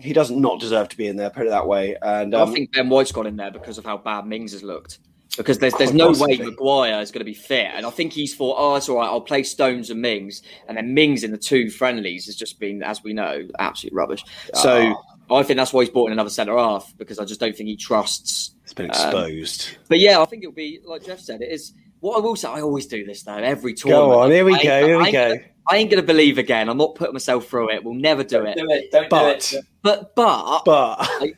[0.00, 1.30] he does not deserve to be in there.
[1.30, 1.96] Put it that way.
[2.02, 4.62] And um, I think Ben White's got in there because of how bad Mings has
[4.62, 4.98] looked.
[5.36, 8.34] Because there's there's no way Maguire is going to be fit, and I think he's
[8.34, 9.06] thought, oh, it's all right.
[9.06, 12.82] I'll play Stones and Mings, and then Mings in the two friendlies has just been,
[12.82, 14.24] as we know, absolute rubbish.
[14.54, 17.54] So I think that's why he's brought in another centre half because I just don't
[17.54, 18.52] think he trusts.
[18.64, 19.76] it's been um, exposed.
[19.88, 21.40] But yeah, I think it'll be like Jeff said.
[21.40, 22.48] It is what I will say.
[22.48, 23.34] I always do this though.
[23.36, 24.20] Every Go tournament.
[24.20, 24.30] on.
[24.32, 24.70] Here we I- go.
[24.76, 25.28] I- Here I we ain't go.
[25.28, 26.68] gonna- I ain't going to believe again.
[26.68, 27.84] I'm not putting myself through it.
[27.84, 28.56] We'll never do Don't it.
[28.56, 28.90] do it.
[28.90, 29.64] Don't But do it.
[29.82, 31.32] But but but I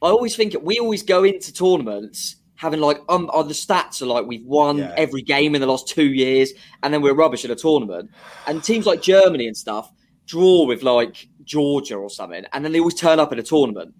[0.00, 4.26] always think we always go into tournaments having like um oh, the stats are like
[4.26, 4.94] we've won Yeah.
[4.96, 6.52] every game in the last two years,
[6.82, 8.10] and then we're rubbish at a tournament.
[8.46, 9.90] And teams like Germany and stuff
[10.26, 13.94] draw with like Georgia or something, and then they always turn up in a tournament.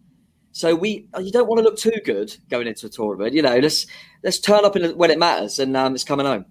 [0.52, 3.34] So we uh, you don't want to look too good going into a tournament.
[3.34, 3.86] You know, let's
[4.22, 6.44] let's turn up in when it matters, and um, it's coming home.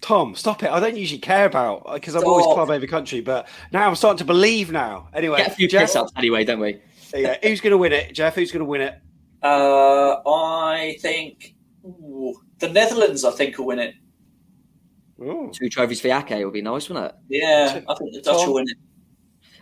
[0.00, 0.70] Tom, stop it!
[0.70, 2.54] I don't usually care about because I'm always Stop.
[2.56, 5.08] club over country, but now I'm starting to believe now.
[5.12, 6.80] Anyway, Get a few Jeff, piss ups anyway, don't we?
[7.14, 8.34] yeah, who's going to win it, Jeff?
[8.34, 8.94] Who's going to win it?
[9.42, 13.24] Uh, I think ooh, the Netherlands.
[13.24, 13.94] I think will win it.
[15.22, 15.50] Ooh.
[15.52, 17.14] Two trophies for Ake would be nice, wouldn't it?
[17.28, 18.46] Yeah, I think the Dutch Tom?
[18.46, 18.76] will win it.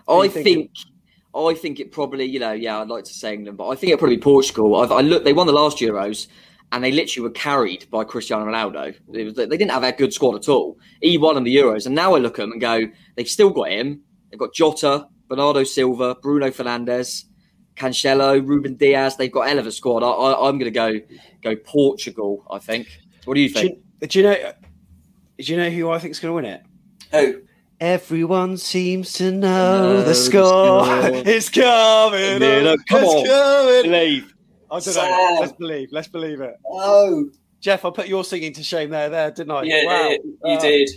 [0.09, 0.70] I think, think?
[1.34, 3.93] I think it probably, you know, yeah, I'd like to say England, but I think
[3.93, 4.76] it'll probably be Portugal.
[4.76, 6.28] I've, I look, they won the last Euros,
[6.72, 8.94] and they literally were carried by Cristiano Ronaldo.
[9.06, 10.78] Was, they didn't have a good squad at all.
[11.00, 12.82] He won them the Euros, and now I look at them and go,
[13.16, 14.02] they've still got him.
[14.30, 17.24] They've got Jota, Bernardo Silva, Bruno Fernandes,
[17.76, 19.16] Cancelo, Ruben Dias.
[19.16, 20.02] They've got a hell of a squad.
[20.02, 21.00] I, I, I'm going to go
[21.42, 22.44] go Portugal.
[22.50, 22.88] I think.
[23.24, 23.78] What do you Do think?
[24.02, 24.52] you, do you know?
[25.38, 26.62] Do you know who I think is going to win it?
[27.12, 27.42] Who?
[27.80, 30.84] Everyone seems to know Know the the score.
[30.84, 31.10] score.
[31.24, 32.66] it's coming.
[32.66, 32.78] Up.
[32.88, 33.26] come it's on.
[33.26, 33.82] coming.
[33.92, 34.34] Believe.
[34.70, 35.36] I don't know.
[35.40, 35.88] Let's believe.
[35.92, 36.54] Let's believe it.
[36.66, 39.62] Oh, Jeff, I put your singing to shame there, there, didn't I?
[39.64, 40.08] yeah, Wow.
[40.10, 40.88] you Uh, did.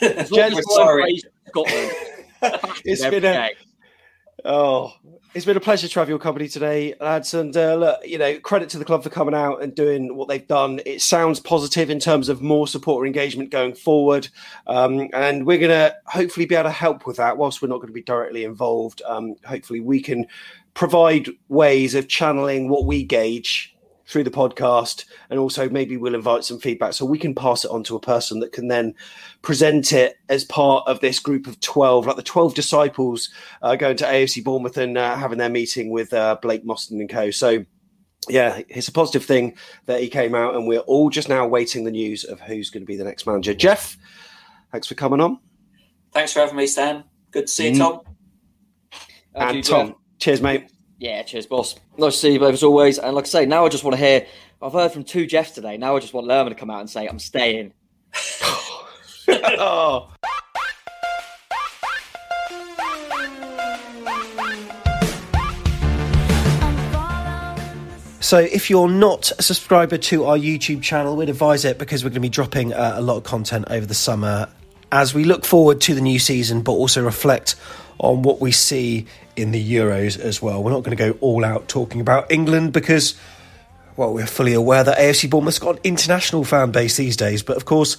[0.00, 1.20] Jen- We're sorry.
[1.48, 1.92] Scotland.
[2.84, 3.50] It's Every been a.
[4.44, 4.92] Oh,
[5.32, 7.32] it's been a pleasure to have your company today, lads.
[7.32, 10.28] And uh, look, you know, credit to the club for coming out and doing what
[10.28, 10.80] they've done.
[10.84, 14.28] It sounds positive in terms of more supporter engagement going forward,
[14.66, 17.38] um, and we're going to hopefully be able to help with that.
[17.38, 20.26] Whilst we're not going to be directly involved, um, hopefully we can
[20.74, 23.70] provide ways of channeling what we gauge
[24.06, 27.70] through the podcast and also maybe we'll invite some feedback so we can pass it
[27.70, 28.94] on to a person that can then
[29.40, 33.30] present it as part of this group of 12 like the 12 disciples
[33.62, 37.08] uh, going to AFC Bournemouth and uh, having their meeting with uh, Blake Mostyn and
[37.08, 37.64] co so
[38.28, 39.56] yeah it's a positive thing
[39.86, 42.82] that he came out and we're all just now waiting the news of who's going
[42.82, 43.96] to be the next manager Jeff
[44.70, 45.38] thanks for coming on
[46.12, 47.02] Thanks for having me, Stan.
[47.32, 47.78] Good to see you, Mm.
[47.78, 48.00] Tom.
[49.34, 49.96] and you, Tom Jeff.
[50.24, 51.74] Cheers mate Yeah, cheers, boss.
[51.98, 52.98] Nice to see you both as always.
[52.98, 54.26] And like I say, now I just want to hear.
[54.62, 55.76] I've heard from two Jeffs today.
[55.76, 57.74] Now I just want Lerma to come out and say, "I'm staying."
[59.28, 60.10] oh.
[68.20, 72.08] So, if you're not a subscriber to our YouTube channel, we'd advise it because we're
[72.08, 74.48] going to be dropping uh, a lot of content over the summer
[74.90, 77.56] as we look forward to the new season, but also reflect
[77.98, 79.06] on what we see
[79.36, 80.62] in the Euros as well.
[80.62, 83.14] We're not going to go all out talking about England because,
[83.96, 87.56] well, we're fully aware that AFC Bournemouth's got an international fan base these days, but
[87.56, 87.96] of course,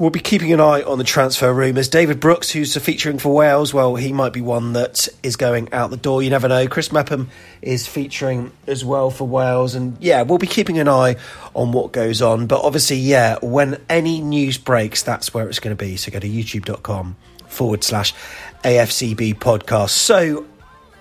[0.00, 1.88] We'll be keeping an eye on the transfer rumours.
[1.88, 5.90] David Brooks, who's featuring for Wales, well, he might be one that is going out
[5.90, 6.22] the door.
[6.22, 6.68] You never know.
[6.68, 7.30] Chris Mepham
[7.62, 9.74] is featuring as well for Wales.
[9.74, 11.16] And yeah, we'll be keeping an eye
[11.52, 12.46] on what goes on.
[12.46, 15.96] But obviously, yeah, when any news breaks, that's where it's going to be.
[15.96, 17.16] So go to youtube.com
[17.48, 18.14] forward slash
[18.62, 19.90] AFCB podcast.
[19.90, 20.46] So,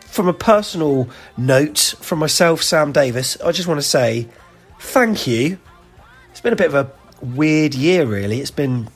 [0.07, 4.27] from a personal note from myself, Sam Davis, I just want to say
[4.79, 5.59] thank you.
[6.31, 6.91] It's been a bit of a
[7.21, 8.39] weird year, really.
[8.39, 8.89] It's been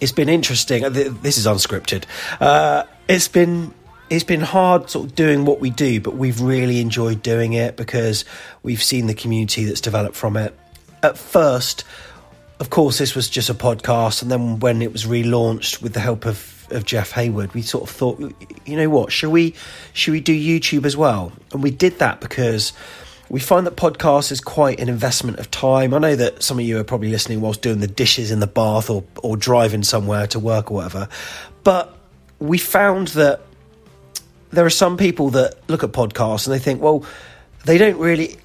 [0.00, 0.82] it's been interesting.
[0.92, 2.04] This is unscripted.
[2.40, 3.74] Uh, it's been
[4.08, 7.76] it's been hard sort of doing what we do, but we've really enjoyed doing it
[7.76, 8.24] because
[8.62, 10.58] we've seen the community that's developed from it.
[11.02, 11.84] At first,
[12.58, 16.00] of course, this was just a podcast, and then when it was relaunched with the
[16.00, 18.18] help of of Jeff Hayward, we sort of thought,
[18.64, 19.54] you know what, should we
[19.92, 21.32] should we do YouTube as well?
[21.52, 22.72] And we did that because
[23.28, 25.94] we find that podcast is quite an investment of time.
[25.94, 28.48] I know that some of you are probably listening whilst doing the dishes in the
[28.48, 31.08] bath or, or driving somewhere to work or whatever.
[31.62, 31.96] But
[32.40, 33.40] we found that
[34.50, 37.04] there are some people that look at podcasts and they think, well,
[37.64, 38.36] they don't really.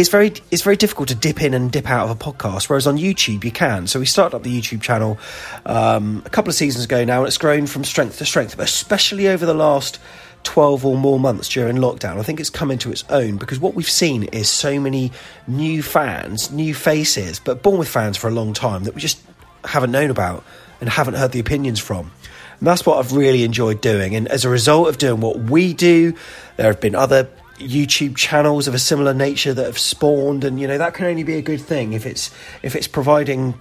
[0.00, 2.86] It's very it's very difficult to dip in and dip out of a podcast, whereas
[2.86, 3.86] on YouTube you can.
[3.86, 5.18] So we started up the YouTube channel
[5.64, 8.66] um, a couple of seasons ago now, and it's grown from strength to strength, but
[8.66, 9.98] especially over the last
[10.42, 12.18] 12 or more months during lockdown.
[12.18, 15.12] I think it's come into its own because what we've seen is so many
[15.46, 19.20] new fans, new faces, but Bournemouth fans for a long time that we just
[19.64, 20.44] haven't known about
[20.80, 22.12] and haven't heard the opinions from.
[22.58, 24.14] And that's what I've really enjoyed doing.
[24.14, 26.14] And as a result of doing what we do,
[26.56, 27.28] there have been other
[27.58, 31.22] YouTube channels of a similar nature that have spawned, and you know that can only
[31.22, 32.30] be a good thing if it's
[32.62, 33.54] if it's providing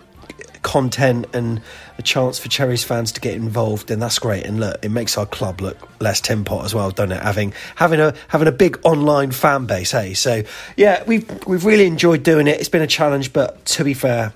[0.65, 1.61] content and
[1.99, 4.45] a chance for Cherries fans to get involved, then that's great.
[4.45, 7.21] And look, it makes our club look less tin pot as well, doesn't it?
[7.21, 10.15] Having having a having a big online fan base, hey.
[10.15, 10.43] So
[10.75, 12.59] yeah, we've we've really enjoyed doing it.
[12.59, 14.33] It's been a challenge, but to be fair,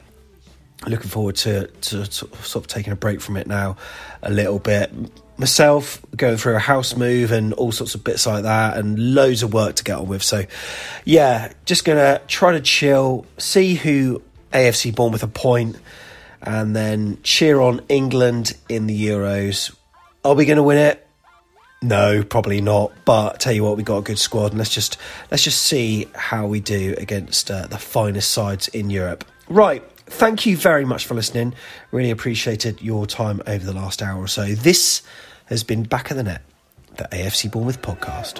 [0.86, 3.76] looking forward to to sort of taking a break from it now
[4.22, 4.92] a little bit.
[5.40, 9.42] Myself going through a house move and all sorts of bits like that, and loads
[9.42, 10.22] of work to get on with.
[10.22, 10.46] So,
[11.06, 14.22] yeah, just gonna try to chill, see who
[14.54, 15.78] AFC Bournemouth appoint
[16.42, 19.76] and then cheer on England in the Euros.
[20.24, 21.06] Are we to win it?
[21.82, 22.92] No, probably not.
[23.06, 24.98] But tell you what, we got a good squad, and let's just
[25.32, 29.24] let's just see how we do against uh, the finest sides in Europe.
[29.48, 29.84] Right.
[30.06, 31.54] Thank you very much for listening.
[31.92, 34.48] Really appreciated your time over the last hour or so.
[34.56, 35.04] This
[35.50, 36.42] has been Back of the Net,
[36.98, 38.40] the AFC Bournemouth podcast.